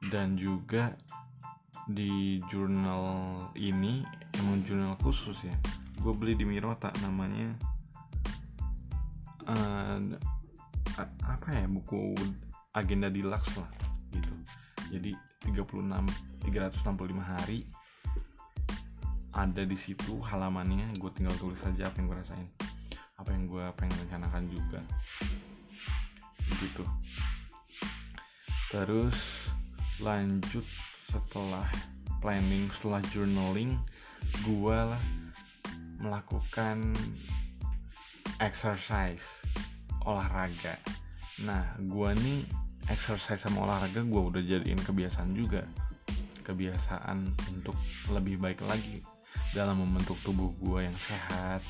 [0.08, 0.94] Dan juga
[1.90, 3.02] di jurnal
[3.58, 4.04] ini
[4.38, 5.56] emang jurnal khusus ya
[5.98, 7.58] gue beli di Mirota namanya
[9.50, 9.98] uh,
[11.26, 12.14] apa ya buku
[12.74, 13.70] agenda deluxe lah
[14.14, 14.34] gitu.
[14.94, 15.12] Jadi
[15.48, 15.90] 36
[16.44, 17.66] 365 hari
[19.38, 22.48] ada di situ halamannya gue tinggal tulis saja apa yang gue rasain.
[23.22, 24.80] Apa yang gue pengen rencanakan juga.
[26.58, 26.82] Gitu.
[28.74, 29.46] Terus
[30.02, 30.66] lanjut
[31.06, 31.70] setelah
[32.18, 33.78] planning setelah journaling
[34.42, 35.02] gue lah
[36.02, 36.98] melakukan
[38.42, 39.22] exercise
[40.02, 40.74] olahraga.
[41.46, 42.42] Nah gue nih
[42.90, 45.62] exercise sama olahraga gue udah jadiin kebiasaan juga.
[46.42, 47.78] Kebiasaan untuk
[48.10, 49.17] lebih baik lagi
[49.56, 51.64] dalam membentuk tubuh gue yang sehat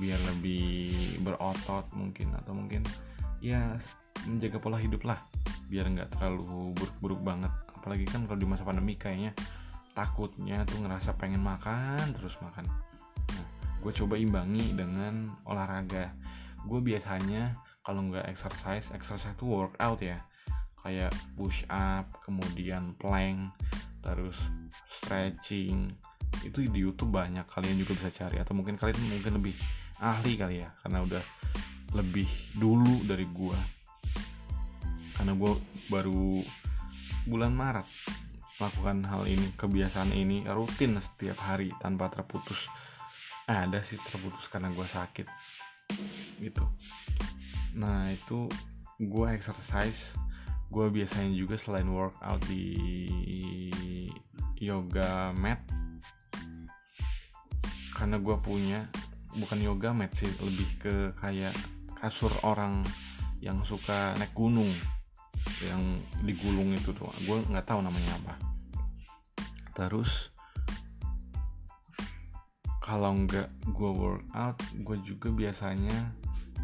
[0.00, 0.88] biar lebih
[1.20, 2.80] berotot mungkin atau mungkin
[3.44, 3.76] ya
[4.24, 5.20] menjaga pola hidup lah
[5.68, 7.52] biar nggak terlalu buruk-buruk banget.
[7.76, 9.32] Apalagi kan kalau di masa pandemi kayaknya
[9.92, 12.64] takutnya tuh ngerasa pengen makan terus makan.
[13.32, 13.46] Nah
[13.80, 16.12] gue coba imbangi dengan olahraga.
[16.64, 20.20] Gue biasanya kalau nggak exercise exercise tuh workout ya.
[20.80, 23.52] Kayak push up kemudian plank
[24.02, 24.50] terus
[24.90, 25.88] stretching
[26.42, 29.54] itu di YouTube banyak kalian juga bisa cari atau mungkin kalian mungkin lebih
[30.02, 31.22] ahli kali ya karena udah
[31.92, 33.58] lebih dulu dari gua.
[35.14, 35.54] Karena gua
[35.92, 36.40] baru
[37.28, 37.86] bulan Maret
[38.58, 42.66] melakukan hal ini kebiasaan ini rutin setiap hari tanpa terputus.
[43.46, 45.28] Eh, ada sih terputus karena gua sakit
[46.42, 46.64] gitu.
[47.78, 48.48] Nah itu
[48.98, 50.18] gua exercise.
[50.72, 52.64] Gue biasanya juga selain workout di
[54.56, 55.60] yoga mat
[58.02, 58.82] karena gue punya
[59.38, 61.54] bukan yoga mat sih lebih ke kayak
[62.02, 62.82] kasur orang
[63.38, 64.66] yang suka naik gunung
[65.62, 65.78] yang
[66.26, 68.34] digulung itu tuh gue nggak tahu namanya apa.
[69.78, 70.34] Terus
[72.82, 75.94] kalau nggak gue workout gue juga biasanya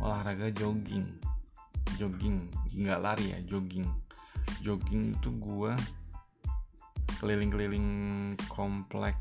[0.03, 1.07] olahraga jogging.
[2.03, 2.51] Jogging
[2.83, 3.87] nggak lari ya jogging.
[4.67, 5.71] Jogging itu gue
[7.23, 7.87] keliling-keliling
[8.51, 9.15] komplek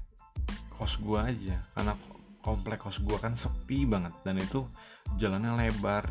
[0.77, 1.57] kos gue aja.
[1.73, 1.97] Karena
[2.39, 4.13] komplek kos gue kan sepi banget.
[4.21, 4.63] Dan itu
[5.17, 6.05] jalannya lebar.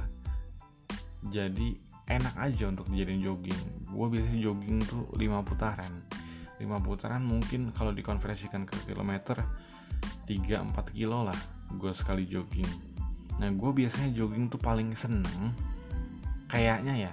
[1.31, 3.61] Jadi enak aja untuk dijadiin jogging.
[3.91, 5.93] Gue biasanya jogging tuh 5 putaran.
[6.59, 9.39] 5 putaran mungkin kalau dikonversikan ke kilometer
[10.27, 11.39] 3-4 kilo lah
[11.73, 12.69] gue sekali jogging.
[13.43, 15.55] Nah gue biasanya jogging tuh paling seneng.
[16.47, 17.13] Kayaknya ya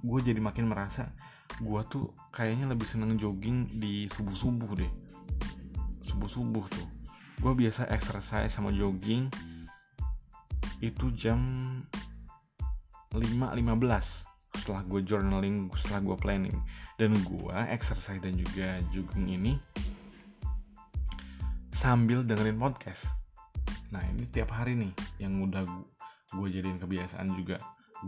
[0.00, 1.12] gue jadi makin merasa
[1.60, 4.88] gue tuh kayaknya lebih seneng jogging di subuh subuh deh
[6.00, 6.88] subuh subuh tuh.
[7.40, 9.32] Gue biasa exercise sama jogging
[10.80, 11.40] itu jam
[13.12, 16.58] 5.15 setelah gue journaling setelah gue planning.
[17.00, 19.52] Dan gue exercise dan juga jogging ini
[21.72, 23.08] sambil dengerin podcast.
[23.88, 25.64] Nah ini tiap hari nih yang udah
[26.36, 27.56] gue jadiin kebiasaan juga.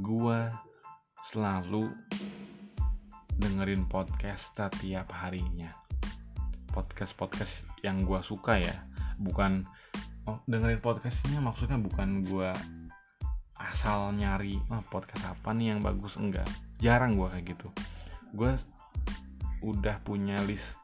[0.01, 0.49] Gue
[1.33, 1.89] selalu
[3.41, 5.73] dengerin podcast setiap harinya
[6.73, 7.53] podcast podcast
[7.85, 8.75] yang gue suka ya.
[9.21, 9.69] Bukan
[10.25, 12.51] oh, dengerin podcastnya maksudnya bukan gue
[13.61, 16.17] asal nyari oh, podcast apa nih yang bagus?
[16.17, 16.49] Enggak.
[16.81, 17.69] Jarang gue kayak gitu.
[18.33, 18.57] Gue
[19.63, 20.81] udah punya list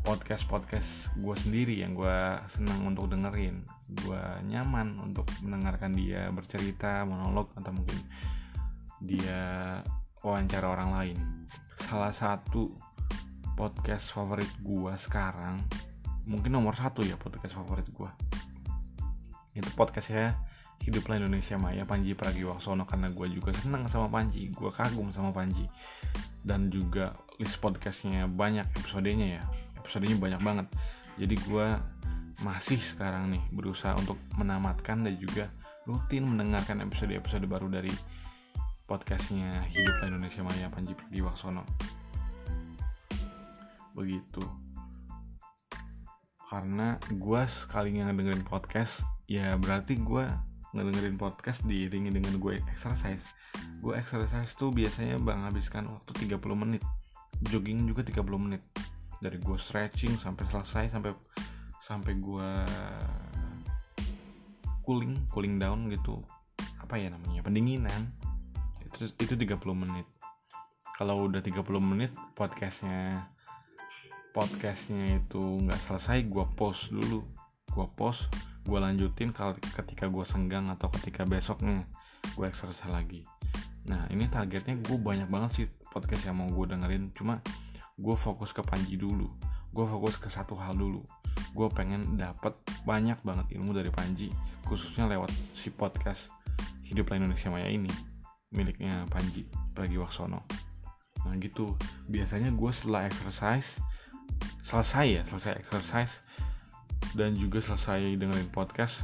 [0.00, 2.18] podcast podcast gue sendiri yang gue
[2.48, 3.66] senang untuk dengerin.
[4.06, 8.00] Gue nyaman untuk mendengarkan dia bercerita monolog atau mungkin
[9.02, 9.42] dia
[10.24, 11.18] wawancara orang lain.
[11.80, 12.76] Salah satu
[13.56, 15.62] podcast favorit gue sekarang
[16.28, 18.10] mungkin nomor satu ya podcast favorit gue
[19.56, 20.38] itu podcastnya
[20.80, 25.68] Hiduplah Indonesia Maya Panji Pragiwaksono karena gue juga senang sama Panji gue kagum sama Panji.
[26.40, 29.42] Dan juga list podcastnya banyak episodenya ya
[29.76, 30.66] episodenya banyak banget.
[31.20, 31.66] Jadi gue
[32.40, 35.52] masih sekarang nih berusaha untuk menamatkan dan juga
[35.84, 37.92] rutin mendengarkan episode-episode baru dari
[38.88, 41.68] podcastnya Hiduplah Indonesia Maya Panji Pragiwaksono
[44.00, 44.40] begitu.
[46.48, 50.26] Karena gue sekali dengerin podcast ya berarti gue
[50.74, 53.26] ngedengerin podcast diiringi dengan gue exercise.
[53.82, 56.82] Gue exercise tuh biasanya menghabiskan waktu 30 menit.
[57.46, 58.62] Jogging juga 30 menit.
[59.18, 61.12] Dari gue stretching sampai selesai sampai
[61.82, 62.50] sampai gue
[64.86, 66.22] cooling cooling down gitu.
[66.78, 67.42] Apa ya namanya?
[67.42, 68.14] Pendinginan.
[68.86, 70.06] Itu itu 30 menit.
[70.98, 73.26] Kalau udah 30 menit podcastnya
[74.30, 77.26] podcastnya itu nggak selesai gue post dulu.
[77.70, 78.30] Gue post
[78.66, 79.34] gue lanjutin
[79.74, 81.86] ketika gue senggang atau ketika besoknya
[82.38, 83.26] gue exercise lagi.
[83.90, 87.10] Nah ini targetnya gue banyak banget sih podcast yang mau gue dengerin.
[87.16, 87.42] Cuma
[87.98, 89.26] gue fokus ke Panji dulu.
[89.74, 91.02] Gue fokus ke satu hal dulu.
[91.54, 92.54] Gue pengen dapat
[92.86, 94.30] banyak banget ilmu dari Panji
[94.66, 96.30] khususnya lewat si podcast
[96.86, 97.90] Hiduplah Indonesia Maya ini
[98.54, 100.42] miliknya Panji Pragiwaksono.
[101.26, 101.74] Nah gitu.
[102.06, 103.82] Biasanya gue setelah exercise
[104.64, 106.14] selesai ya selesai exercise.
[107.10, 109.02] Dan juga selesai dengerin podcast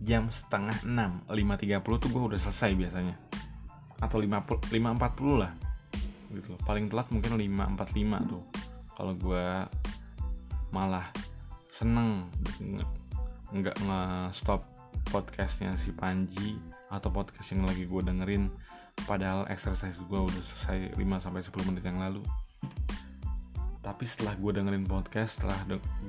[0.00, 3.16] jam setengah 6 5.30 tuh gue udah selesai biasanya.
[4.00, 4.72] Atau 5.40
[5.36, 5.52] lah
[6.32, 6.60] gitu loh.
[6.64, 8.42] Paling telat mungkin 5.45 tuh.
[8.96, 9.46] Kalau gue
[10.72, 11.04] malah
[11.68, 12.28] seneng
[13.52, 14.64] nggak nge-stop
[15.08, 18.48] podcastnya si Panji atau podcast yang lagi gue dengerin.
[19.04, 22.24] Padahal exercise gue udah selesai 5 sampai 10 menit yang lalu
[23.88, 25.56] tapi setelah gue dengerin podcast setelah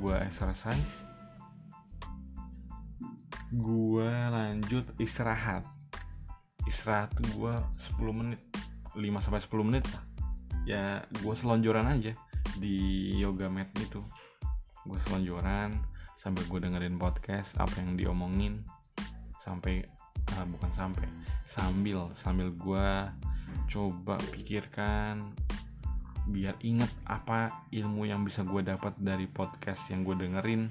[0.03, 1.07] gue exercise
[3.49, 5.65] gue lanjut istirahat.
[6.69, 7.53] Istirahat gue
[7.97, 8.41] 10 menit
[8.93, 10.03] 5 sampai 10 menit lah.
[10.69, 10.83] Ya
[11.23, 12.13] gue selonjoran aja
[12.61, 14.03] di yoga mat itu
[14.85, 15.73] gue selonjoran
[16.19, 18.61] sambil gue dengerin podcast apa yang diomongin.
[19.41, 19.81] Sampai
[20.37, 21.09] uh, bukan sampai
[21.41, 22.89] sambil sambil gue
[23.65, 25.33] coba pikirkan
[26.29, 30.69] biar inget apa ilmu yang bisa gue dapat dari podcast yang gue dengerin.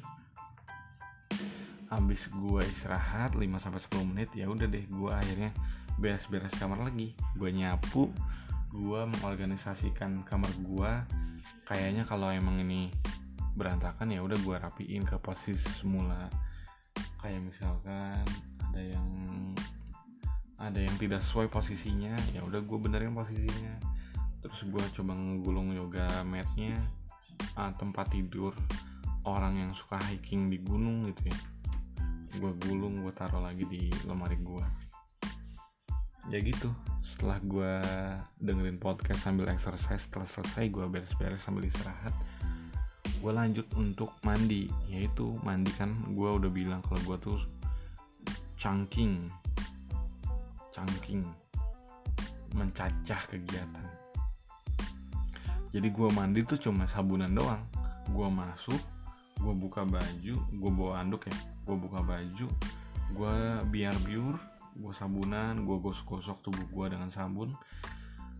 [1.90, 5.50] Habis gue istirahat 5 sampai 10 menit ya udah deh gue akhirnya
[5.98, 7.18] beres-beres kamar lagi.
[7.34, 8.08] Gue nyapu
[8.68, 10.92] gue mengorganisasikan kamar gue
[11.64, 12.92] kayaknya kalau emang ini
[13.56, 16.30] berantakan ya udah gue rapiin ke posisi semula.
[17.18, 18.22] Kayak misalkan
[18.70, 19.08] ada yang
[20.58, 23.78] ada yang tidak sesuai posisinya ya udah gue benerin posisinya
[24.38, 26.78] terus gue coba ngegulung yoga matnya
[27.58, 28.54] uh, tempat tidur
[29.26, 31.38] orang yang suka hiking di gunung gitu ya.
[32.38, 34.66] Gue gulung gue taruh lagi di lemari gue
[36.28, 36.68] ya gitu
[37.00, 37.72] setelah gue
[38.36, 42.12] dengerin podcast sambil exercise setelah selesai gue beres-beres sambil istirahat
[43.18, 44.70] gue lanjut untuk mandi.
[44.86, 47.40] Yaitu mandi kan gue udah bilang kalau gue tuh
[48.54, 49.26] chunking
[50.70, 51.26] chunking
[52.54, 53.97] mencacah kegiatan
[55.68, 57.60] jadi gue mandi tuh cuma sabunan doang.
[58.08, 58.80] Gue masuk
[59.38, 61.36] gue buka baju gue bawa anduk ya.
[61.68, 62.46] Gue buka baju
[63.08, 63.36] gue
[63.72, 64.36] biar biur
[64.78, 67.52] gue sabunan gue gosok-gosok tubuh gue dengan sabun.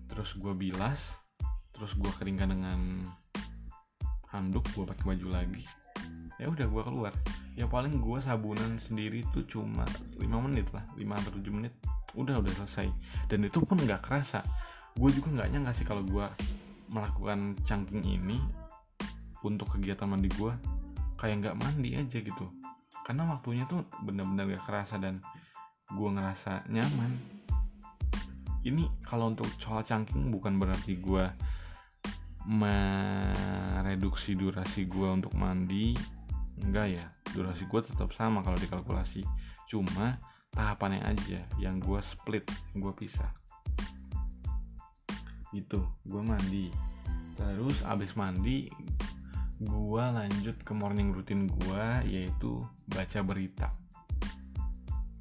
[0.09, 1.21] Terus gue bilas
[1.77, 2.81] terus gue keringkan dengan
[4.33, 5.65] handuk gue pakai baju lagi.
[6.41, 7.13] Ya udah gue keluar.
[7.59, 9.85] Ya paling gue sabunan sendiri tuh cuma
[10.17, 11.75] 5 menit lah 5 atau 7 menit.
[12.17, 12.89] Udah udah selesai.
[13.29, 14.41] Dan itu pun nggak kerasa.
[14.97, 16.25] Gue juga nggak nyangka sih kalau gue
[16.89, 18.41] melakukan cangking ini
[19.45, 20.53] untuk kegiatan mandi gue
[21.21, 22.47] kayak nggak mandi aja gitu.
[23.05, 25.25] Karena waktunya tuh bener-bener gak kerasa dan
[25.89, 27.13] gue ngerasa nyaman.
[28.65, 31.25] Ini kalau untuk soal cangking bukan berarti gue
[32.49, 35.97] mereduksi durasi gue untuk mandi.
[36.59, 39.25] Enggak ya durasi gue tetap sama kalau dikalkulasi.
[39.71, 40.21] Cuma
[40.53, 42.45] tahapannya aja yang gue split
[42.77, 43.31] gue pisah
[45.55, 45.85] gitu.
[46.05, 46.69] Gue mandi.
[47.39, 48.67] Terus abis mandi
[49.59, 53.75] gue lanjut ke morning routine gue yaitu baca berita.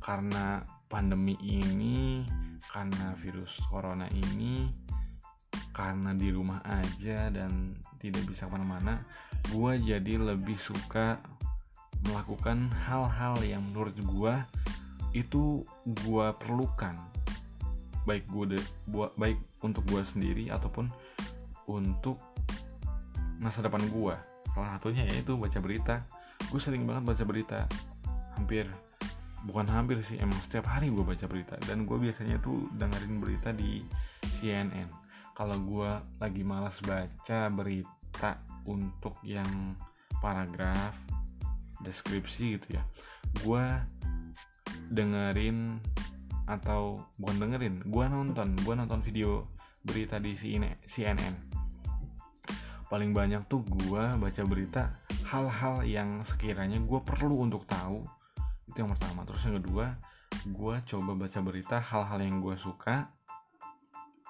[0.01, 2.23] Karena pandemi ini
[2.63, 4.69] karena virus corona ini
[5.75, 9.03] karena di rumah aja dan tidak bisa ke mana-mana
[9.53, 11.21] gue jadi lebih suka
[12.07, 14.36] melakukan hal-hal yang menurut gue
[15.13, 16.97] itu gue perlukan
[18.07, 18.55] baik gue
[18.87, 19.35] buat baik
[19.67, 20.87] untuk gue sendiri ataupun
[21.67, 22.15] untuk
[23.37, 24.15] masa depan gue
[24.55, 26.07] salah satunya yaitu baca berita.
[26.47, 27.59] Gue sering banget baca berita.
[28.39, 28.65] Hampir
[29.43, 31.59] bukan hampir sih emang setiap hari gue baca berita.
[31.67, 33.83] Dan gue biasanya tuh dengerin berita di
[34.39, 34.87] CNN
[35.37, 39.77] kalau gue lagi malas baca berita untuk yang
[40.17, 40.97] paragraf
[41.85, 42.83] deskripsi gitu ya
[43.45, 43.65] gue
[44.89, 45.77] dengerin
[46.47, 49.45] atau bukan dengerin gue nonton gue nonton video
[49.83, 50.33] berita di
[50.87, 51.35] CNN
[52.87, 54.95] paling banyak tuh gue baca berita
[55.27, 58.07] hal-hal yang sekiranya gue perlu untuk tahu.
[58.71, 59.27] Itu yang pertama.
[59.27, 59.85] Terus yang kedua
[60.47, 63.11] gue coba baca berita hal-hal yang gue suka.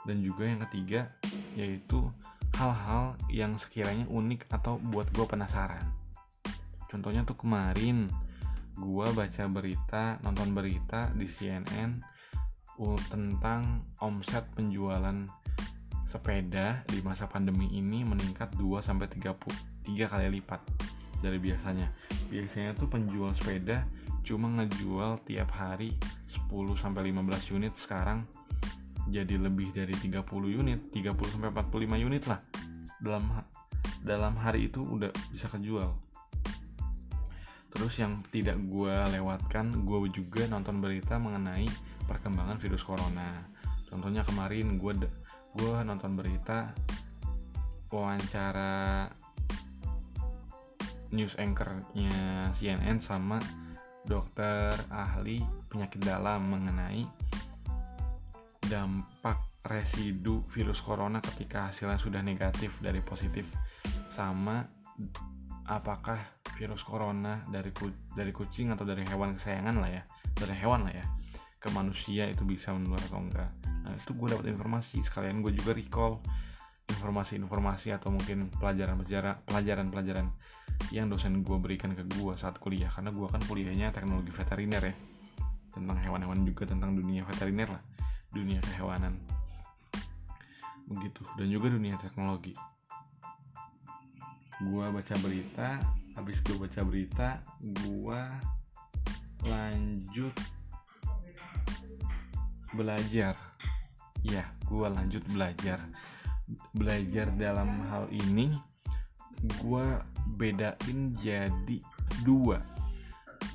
[0.10, 1.14] Dan juga yang ketiga
[1.54, 2.10] yaitu
[2.58, 5.86] hal-hal yang sekiranya unik atau buat gue penasaran.
[6.90, 8.10] Contohnya tuh kemarin
[8.78, 11.98] gue baca berita nonton berita di CNN
[13.10, 15.26] tentang omset penjualan
[16.06, 19.34] sepeda di masa pandemi ini meningkat 2 sampai 3
[19.84, 20.62] kali lipat
[21.20, 21.90] dari biasanya.
[22.30, 23.82] Biasanya tuh penjual sepeda
[24.22, 25.98] cuma ngejual tiap hari
[26.30, 26.48] 10
[26.78, 27.74] sampai 15 unit.
[27.74, 28.30] Sekarang
[29.10, 30.22] jadi lebih dari 30
[30.54, 32.40] unit 30 sampai 45 unit lah.
[33.02, 33.24] Dalam
[34.06, 36.07] dalam hari itu udah bisa kejual
[37.78, 41.70] terus yang tidak gue lewatkan gue juga nonton berita mengenai
[42.10, 43.46] perkembangan virus corona.
[43.86, 45.06] Contohnya kemarin gue
[45.54, 46.74] gue nonton berita
[47.94, 49.06] wawancara
[51.14, 53.38] news anchornya CNN sama
[54.10, 57.06] dokter ahli penyakit dalam mengenai
[58.66, 59.38] dampak
[59.70, 63.54] residu virus corona ketika hasilnya sudah negatif dari positif
[64.10, 64.66] sama
[65.68, 66.18] apakah
[66.56, 70.04] virus corona dari ku, dari kucing atau dari hewan kesayangan lah ya
[70.34, 71.06] dari hewan lah ya
[71.58, 73.50] ke manusia itu bisa menular atau enggak.
[73.82, 75.02] Nah itu gue dapat informasi.
[75.02, 76.22] Sekalian gue juga recall
[76.88, 80.28] informasi-informasi atau mungkin pelajaran-pelajaran pelajaran-pelajaran
[80.94, 82.88] yang dosen gue berikan ke gue saat kuliah.
[82.94, 84.96] Karena gue kan kuliahnya teknologi veteriner ya.
[85.74, 87.84] Tentang hewan-hewan juga tentang dunia veteriner lah.
[88.30, 89.18] Dunia kehewanan.
[90.88, 91.26] Begitu.
[91.42, 92.54] Dan juga dunia teknologi
[94.66, 95.78] gua baca berita
[96.18, 97.30] habis gue baca berita
[97.86, 98.26] gua
[99.46, 100.34] lanjut
[102.74, 103.38] belajar.
[104.26, 105.78] Ya gua lanjut belajar.
[106.74, 108.58] Belajar dalam hal ini
[109.62, 111.78] gua bedain jadi
[112.26, 112.62] dua.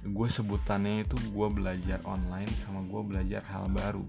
[0.02, 4.02] Gue sebutannya itu gue belajar online sama gue belajar hal baru.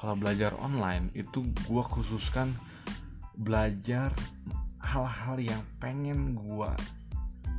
[0.00, 2.56] Kalau belajar online itu gue khususkan
[3.36, 4.16] belajar
[4.80, 6.70] hal-hal yang pengen gue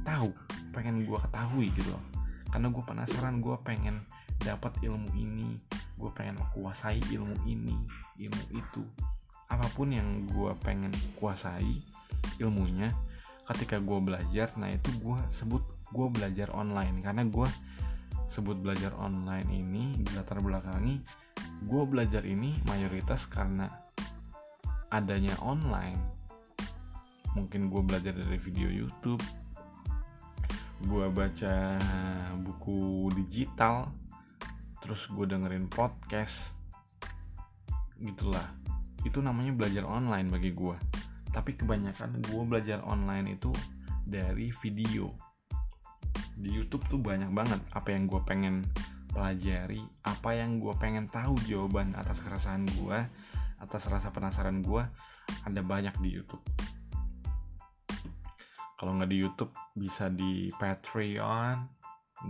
[0.01, 0.33] tahu
[0.73, 2.03] pengen gue ketahui gitu loh.
[2.51, 4.03] Karena gue penasaran gue pengen
[4.41, 5.55] dapat ilmu ini
[6.01, 7.77] gue pengen menguasai ilmu ini
[8.17, 8.81] ilmu itu.
[9.51, 11.83] Apa pun yang gue pengen kuasai
[12.41, 12.89] ilmunya
[13.45, 15.61] ketika gue belajar nah itu gue sebut
[15.93, 17.05] gue belajar online.
[17.05, 17.47] Karena gue
[18.31, 21.03] sebut belajar online ini di latar belakangi
[21.61, 23.67] gue belajar ini mayoritas karena
[24.87, 25.99] adanya online
[27.33, 29.21] mungkin gue belajar dari video YouTube.
[30.85, 31.77] Gue baca
[32.41, 33.91] buku digital.
[34.81, 36.57] Terus gue dengerin podcast.
[38.01, 38.49] Gitulah.
[39.05, 41.01] Itu namanya belajar online bagi gue
[41.31, 43.55] tapi kebanyakan gue belajar online itu
[44.03, 45.15] dari video.
[46.35, 48.67] Di YouTube tuh banyak banget apa yang gue pengen
[49.11, 52.95] pelajari apa yang gue pengen tahu jawaban atas keresahan gue
[53.59, 54.87] atas rasa penasaran gue
[55.43, 56.39] ada banyak di YouTube
[58.81, 61.69] kalau nggak di YouTube bisa di Patreon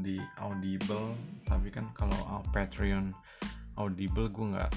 [0.04, 1.16] di Audible.
[1.48, 3.16] Tapi kan kalau Patreon
[3.80, 4.72] Audible gue nggak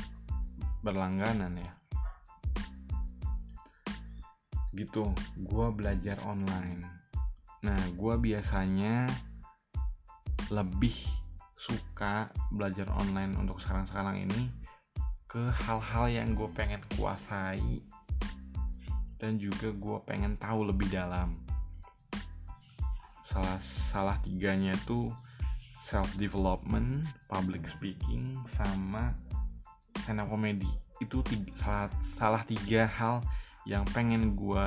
[0.87, 1.75] berlangganan ya.
[4.71, 5.11] Gitu
[5.43, 6.87] gue belajar online.
[7.67, 9.11] Nah gue biasanya
[10.55, 10.95] lebih
[11.59, 14.47] suka belajar online untuk sekarang-sekarang ini
[15.27, 17.83] ke hal-hal yang gue pengen kuasai
[19.19, 21.44] dan juga gue pengen tahu lebih dalam
[23.35, 23.59] salah
[23.91, 25.11] salah tiganya itu
[25.83, 29.11] self development public speaking sama
[29.99, 30.71] stand up comedy.
[31.03, 33.27] Itu tiga, salah, salah tiga hal
[33.67, 34.65] yang pengen gue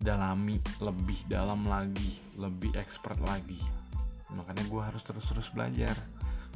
[0.00, 3.60] dalami lebih dalam lagi lebih expert lagi.
[4.32, 5.94] Makanya gue harus terus-terus belajar.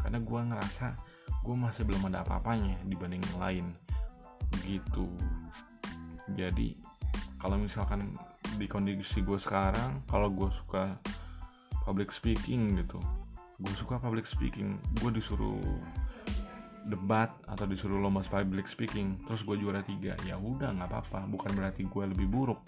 [0.01, 0.97] Karena gue ngerasa
[1.45, 3.67] gue masih belum ada apa-apanya dibanding yang lain.
[4.65, 5.07] Gitu.
[6.33, 6.96] Jadi
[7.37, 8.13] kalau misalkan
[8.57, 10.97] di kondisi gue sekarang kalau gue suka
[11.85, 12.99] public speaking gitu
[13.57, 15.61] gue suka public speaking gue disuruh
[16.87, 21.27] debat atau disuruh lomba public speaking terus gue juara tiga ya udah nggak apa-apa.
[21.27, 22.63] Bukan berarti gue lebih buruk.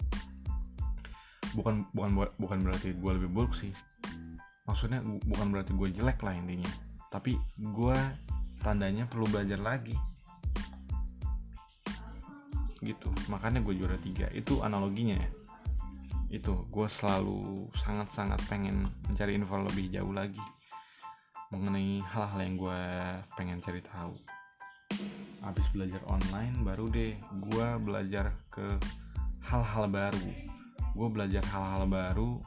[1.55, 3.71] Bukan bukan bukan berarti gue lebih buruk sih.
[4.67, 6.69] Maksudnya bukan berarti gue jelek lah intinya.
[7.09, 7.97] Tapi gue
[8.59, 9.95] tandanya perlu belajar lagi
[12.83, 13.11] gitu.
[13.27, 14.27] Makanya gue juara tiga.
[14.31, 15.29] Itu analoginya ya.
[16.29, 20.41] Itu gue selalu sangat-sangat pengen mencari info lebih jauh lagi
[21.49, 22.81] mengenai hal-hal yang gue
[23.33, 24.13] pengen cari tahu.
[25.41, 28.77] Habis belajar online baru deh gue belajar ke
[29.49, 30.29] hal-hal baru.
[30.93, 32.37] Gue belajar hal-hal baru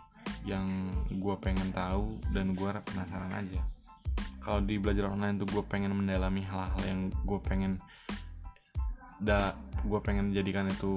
[0.47, 3.61] yang gue pengen tahu dan gue penasaran aja.
[4.43, 7.83] Kalau di belajar online tuh gue pengen mendalami hal-hal yang gue pengen
[9.23, 9.55] da
[9.87, 10.95] gue pengen jadikan itu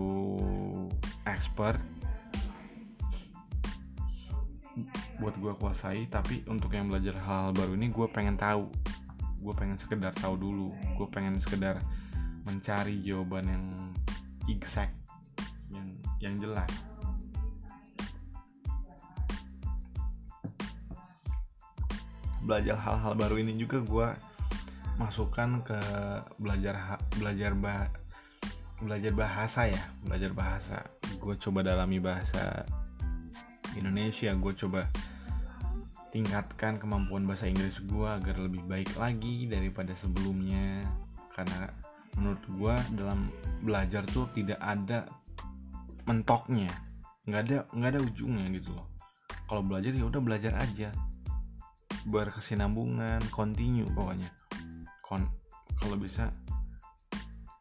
[1.30, 1.78] expert.
[5.21, 8.67] Buat gue kuasai tapi untuk yang belajar hal-hal baru ini gue pengen tahu.
[9.39, 10.73] Gue pengen sekedar tahu dulu.
[10.97, 11.80] Gue pengen sekedar
[12.43, 13.65] mencari jawaban yang
[14.49, 14.93] exact
[15.69, 16.69] yang yang jelas.
[22.45, 24.07] Belajar hal-hal baru ini juga gue
[25.01, 25.80] masukkan ke
[26.38, 27.51] belajar belajar
[28.82, 30.78] belajar bahasa ya belajar bahasa.
[31.19, 32.67] Gue coba dalami bahasa
[33.76, 34.88] Indonesia gue coba
[36.11, 40.84] tingkatkan kemampuan bahasa Inggris gue agar lebih baik lagi daripada sebelumnya.
[41.32, 41.67] Karena
[42.15, 43.28] menurut gue dalam
[43.63, 45.03] belajar tuh tidak ada
[46.05, 46.71] mentoknya
[47.26, 48.88] nggak ada nggak ada ujungnya gitu loh.
[49.49, 50.89] Kalau belajar ya udah belajar aja.
[52.05, 54.30] Berkesinambungan continue pokoknya.
[55.01, 55.26] Kon
[55.82, 56.30] kalau bisa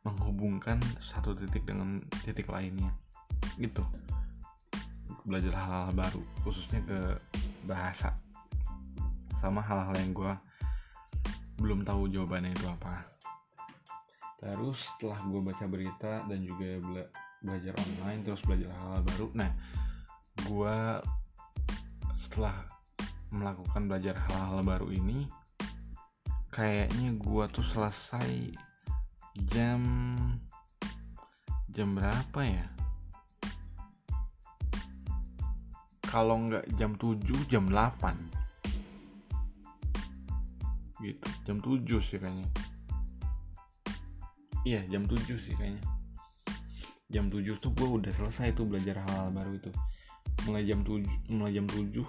[0.05, 2.93] menghubungkan satu titik dengan titik lainnya.
[3.57, 3.83] Gitu.
[5.25, 6.99] Belajar hal-hal baru khususnya ke
[7.65, 8.13] bahasa.
[9.41, 10.33] Sama hal-hal yang gue
[11.61, 13.09] belum tahu jawabannya itu apa.
[14.45, 17.05] Terus setelah gue baca berita dan juga bela
[17.45, 19.51] belajar online terus belajar hal-hal baru nah
[20.49, 20.77] gue
[22.17, 22.57] setelah
[23.29, 25.29] melakukan belajar hal-hal baru ini
[26.49, 28.57] kayaknya gue tuh selesai
[29.51, 29.83] jam
[31.75, 32.67] jam berapa ya?
[36.07, 37.19] Kalau nggak jam 7
[37.51, 38.15] jam 8
[41.03, 42.49] gitu jam 7 sih kayaknya.
[44.63, 45.83] Iya jam 7 sih kayaknya.
[47.11, 49.71] Jam 7 tuh gue udah selesai tuh belajar hal-hal baru itu.
[50.47, 52.07] Mulai jam 7 mulai jam 7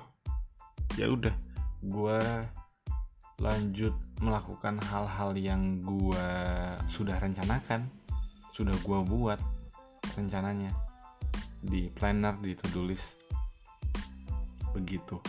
[0.96, 1.36] ya udah
[1.84, 2.20] gue
[3.40, 6.28] lanjut melakukan hal-hal yang gue
[6.88, 7.92] sudah rencanakan
[8.56, 9.40] sudah gue buat
[10.16, 10.72] rencananya
[11.60, 13.20] di planner di to do list.
[14.72, 15.20] Begitu.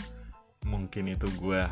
[0.70, 1.62] Mungkin itu gue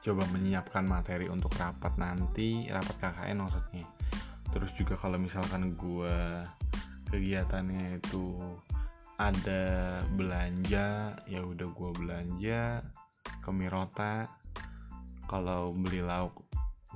[0.00, 3.86] coba menyiapkan materi untuk rapat nanti rapat KKN maksudnya.
[4.50, 6.16] Terus juga kalau misalkan gue
[7.14, 8.40] kegiatannya itu
[9.20, 12.82] ada belanja ya udah gue belanja
[13.44, 14.39] ke Mirota
[15.30, 16.42] kalau beli lauk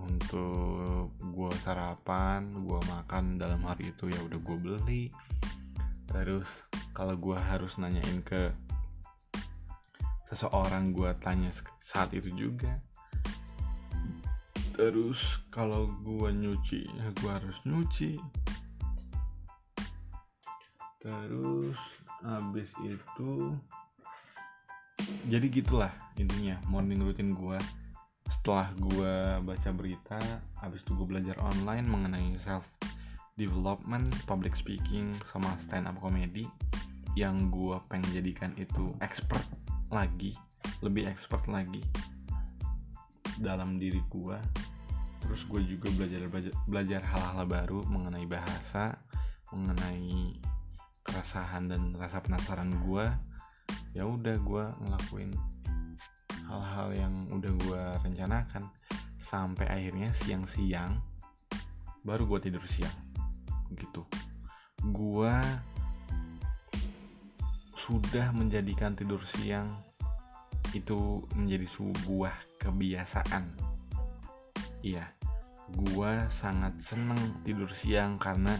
[0.02, 5.04] untuk gue sarapan gue makan dalam hari itu ya udah gue beli.
[6.10, 8.50] Terus kalau gue harus nanyain ke
[10.26, 12.74] seseorang gue tanya saat itu juga.
[14.74, 18.18] Terus kalau gue nyuci ya gue harus nyuci.
[20.98, 21.78] Terus
[22.18, 23.54] habis itu
[25.30, 27.60] jadi gitulah intinya morning routine gue
[28.30, 29.14] setelah gue
[29.44, 30.20] baca berita
[30.60, 32.68] habis itu gue belajar online mengenai self
[33.36, 36.48] development public speaking sama stand up comedy
[37.14, 39.42] yang gue pengen jadikan itu expert
[39.90, 40.34] lagi
[40.80, 41.82] lebih expert lagi
[43.38, 44.38] dalam diri gue
[45.24, 46.20] terus gue juga belajar
[46.68, 48.98] belajar hal-hal baru mengenai bahasa
[49.50, 50.36] mengenai
[51.04, 53.06] keresahan dan rasa penasaran gue
[53.94, 55.32] ya udah gue ngelakuin
[56.54, 58.70] hal-hal yang udah gue rencanakan
[59.18, 61.02] sampai akhirnya siang-siang
[62.06, 62.94] baru gue tidur siang
[63.74, 64.06] gitu
[64.94, 65.34] gue
[67.74, 69.74] sudah menjadikan tidur siang
[70.74, 73.44] itu menjadi sebuah kebiasaan.
[74.82, 75.06] Iya,
[75.70, 78.58] gua sangat seneng tidur siang karena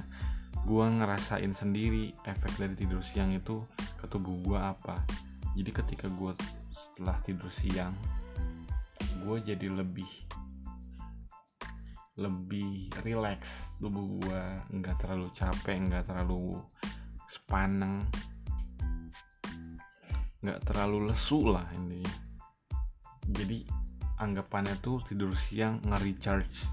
[0.65, 3.61] gua ngerasain sendiri efek dari tidur siang itu
[3.99, 5.03] ke tubuh gua apa.
[5.59, 6.33] Jadi ketika gua
[6.95, 7.91] setelah tidur siang,
[9.27, 10.07] gua jadi lebih
[12.15, 13.67] lebih relax.
[13.83, 16.63] Tubuh gua nggak terlalu capek nggak terlalu
[17.27, 18.07] sepaneng
[20.39, 22.15] nggak terlalu lesu lah intinya.
[23.27, 23.67] Jadi
[24.23, 26.71] anggapannya tuh tidur siang nge-recharge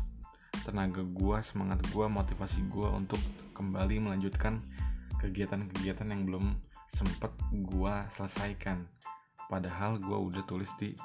[0.61, 3.17] tenaga gua semangat gua motivasi gua untuk
[3.57, 4.61] kembali melanjutkan
[5.17, 6.53] kegiatan-kegiatan yang belum
[6.93, 7.33] sempet
[7.65, 8.85] gua selesaikan
[9.51, 10.95] padahal gua udah tulis di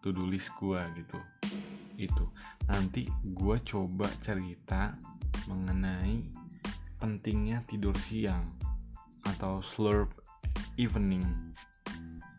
[0.00, 1.20] to-do list gua gitu.
[2.00, 2.32] Itu.
[2.72, 3.04] Nanti
[3.36, 4.96] gua coba cerita
[5.44, 6.32] mengenai
[6.96, 8.48] pentingnya tidur siang
[9.28, 10.10] atau slurp
[10.80, 11.24] evening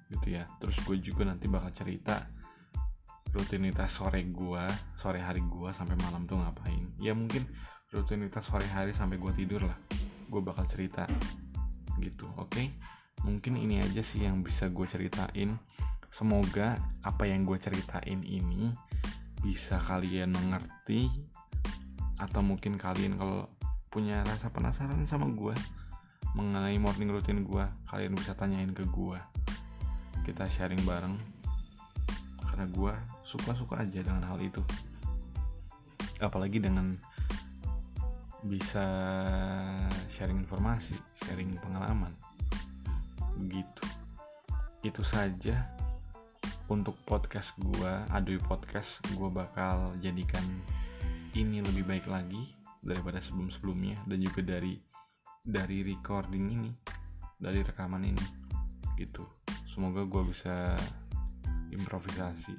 [0.09, 0.47] gitu ya.
[0.59, 2.25] Terus gue juga nanti bakal cerita
[3.35, 4.63] rutinitas sore gue
[4.95, 6.87] sore hari gue sampai malam tuh ngapain.
[7.03, 7.43] Ya mungkin
[7.91, 9.77] rutinitas sore hari sampai gue tidur lah.
[10.31, 11.05] Gue bakal cerita
[11.99, 12.49] gitu oke?
[12.49, 12.67] okay?
[13.25, 15.57] Mungkin ini aja sih yang bisa gue ceritain.
[16.11, 18.73] Semoga apa yang gue ceritain ini
[19.41, 21.09] bisa kalian mengerti
[22.17, 23.45] atau mungkin kalian kalau
[23.93, 25.53] punya rasa penasaran sama gue
[26.33, 29.19] mengenai morning routine gue kalian bisa tanyain ke gue
[30.25, 31.15] kita sharing bareng
[32.43, 34.59] karena gue suka-suka aja dengan hal itu.
[36.17, 36.97] Apalagi dengan
[38.43, 38.85] bisa
[40.09, 42.13] sharing informasi sharing pengalaman
[43.45, 43.85] gitu.
[44.81, 45.69] Itu saja
[46.67, 48.97] untuk podcast gue Adui Podcast.
[49.13, 50.43] Gue bakal jadikan
[51.37, 54.79] ini lebih baik lagi daripada sebelum-sebelumnya dan juga dari
[55.45, 56.71] dari recording ini
[57.37, 58.25] dari rekaman ini
[58.97, 59.23] gitu.
[59.69, 60.73] Semoga gue bisa
[61.69, 62.55] improvisasi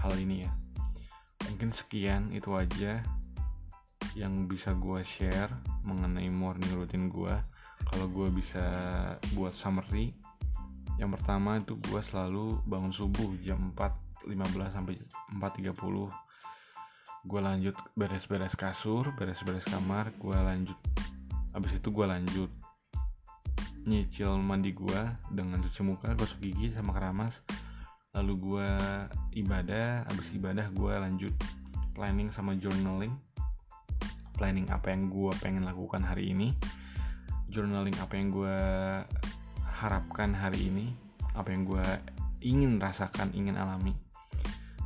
[0.00, 0.52] hal ini ya.
[1.52, 3.04] Mungkin sekian itu aja
[4.16, 5.52] yang bisa gue share
[5.84, 7.34] mengenai morning routine gue
[7.90, 8.64] kalau gue bisa
[9.32, 10.12] buat summary
[10.98, 14.34] yang pertama itu gue selalu bangun subuh jam 4.15
[14.74, 14.98] sampai
[15.36, 15.72] 4.30
[17.28, 20.78] gue lanjut beres-beres kasur beres-beres kamar gue lanjut
[21.56, 22.50] abis itu gue lanjut
[23.88, 25.00] nyicil mandi gue
[25.32, 27.40] dengan cuci muka gosok gigi sama keramas.
[28.12, 28.68] Lalu gue
[29.40, 31.32] ibadah abis ibadah gue lanjut
[31.96, 33.16] planning sama journaling
[34.38, 36.54] planning apa yang gue pengen lakukan hari ini
[37.48, 38.58] journaling apa yang gue
[39.80, 40.92] harapkan hari ini
[41.38, 41.86] apa yang gue
[42.42, 43.94] ingin rasakan ingin alami.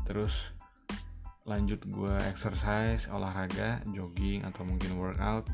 [0.05, 0.53] Terus
[1.43, 5.49] lanjut gue exercise olahraga jogging atau mungkin workout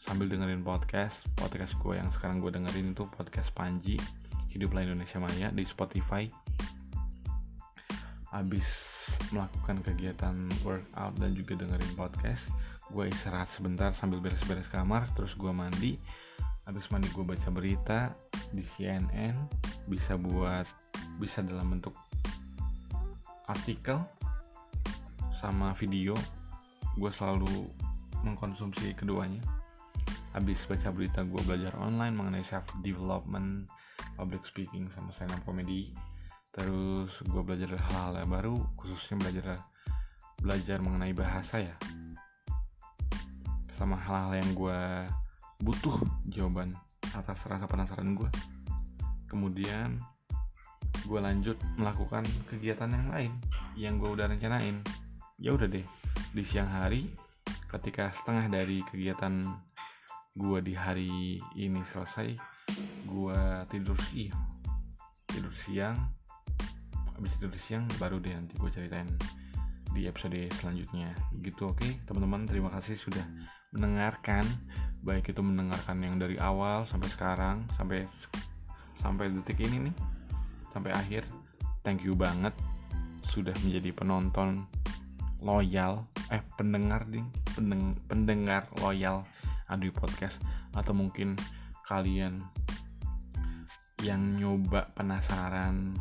[0.00, 1.24] sambil dengerin podcast.
[1.38, 4.00] Podcast gue yang sekarang gue dengerin itu podcast Panji
[4.48, 6.26] Hiduplah Indonesia Maya di Spotify.
[8.32, 8.98] Abis
[9.32, 12.52] melakukan kegiatan workout dan juga dengerin podcast
[12.88, 16.00] gue istirahat sebentar sambil beres-beres kamar terus gue mandi
[16.68, 18.12] abis mandi gue baca berita
[18.52, 19.32] di CNN
[19.88, 20.68] bisa buat
[21.16, 21.96] bisa dalam bentuk
[23.48, 24.04] artikel
[25.32, 26.12] sama video
[27.00, 27.72] gue selalu
[28.20, 29.40] mengkonsumsi keduanya.
[30.36, 33.70] Habis baca berita gue belajar online mengenai self development
[34.20, 35.96] public speaking sama stand up comedy.
[36.52, 39.64] Terus gue belajar hal-hal yang baru khususnya belajar
[40.44, 41.76] belajar mengenai bahasa ya.
[43.72, 44.82] Sama hal-hal yang gue
[45.62, 45.98] butuh
[46.30, 46.74] jawaban
[47.14, 48.30] atas rasa penasaran gue
[49.28, 50.00] kemudian
[51.04, 53.32] gue lanjut melakukan kegiatan yang lain
[53.78, 54.82] yang gue udah rencanain.
[55.38, 55.86] Ya udah deh
[56.34, 57.06] di siang hari
[57.70, 59.38] ketika setengah dari kegiatan
[60.34, 62.34] gue di hari ini selesai
[63.06, 63.40] gue
[63.70, 64.42] tidur siang.
[65.28, 65.96] Tidur siang
[67.14, 69.06] habis tidur siang baru deh nanti gue ceritain
[69.94, 71.14] di episode selanjutnya.
[71.38, 71.92] Gitu oke okay?
[72.04, 73.22] teman-teman terima kasih sudah
[73.74, 74.44] mendengarkan
[75.04, 78.04] baik itu mendengarkan yang dari awal sampai sekarang sampai
[78.98, 79.94] sampai detik ini nih
[80.74, 81.22] sampai akhir
[81.86, 82.52] thank you banget
[83.22, 84.66] sudah menjadi penonton
[85.38, 86.02] loyal
[86.34, 89.24] eh pendengar ding pendeng, pendengar loyal
[89.68, 90.40] Adui Podcast.
[90.72, 91.36] Atau mungkin
[91.84, 92.40] kalian
[94.00, 95.96] yang nyoba penasaran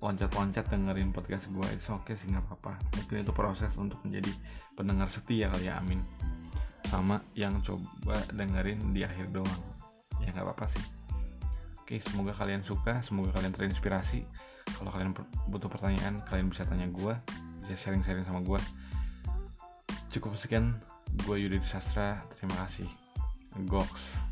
[0.00, 2.80] loncat-loncat dengerin podcast gue itu oke okay sih nggak apa-apa.
[2.96, 4.32] Mungkin itu proses untuk menjadi
[4.72, 6.00] pendengar setia kali ya amin.
[6.88, 9.62] Sama yang coba dengerin di akhir doang.
[10.24, 10.84] Ya nggak apa-apa sih.
[11.84, 14.24] Oke semoga kalian suka semoga kalian terinspirasi.
[14.70, 15.12] Kalau kalian
[15.52, 17.14] butuh pertanyaan kalian bisa tanya gue
[17.66, 18.60] bisa sharing-sharing sama gue
[20.10, 20.78] cukup sekian
[21.26, 22.86] Gue Yudi Sastra, terima kasih.
[23.66, 24.29] Goks.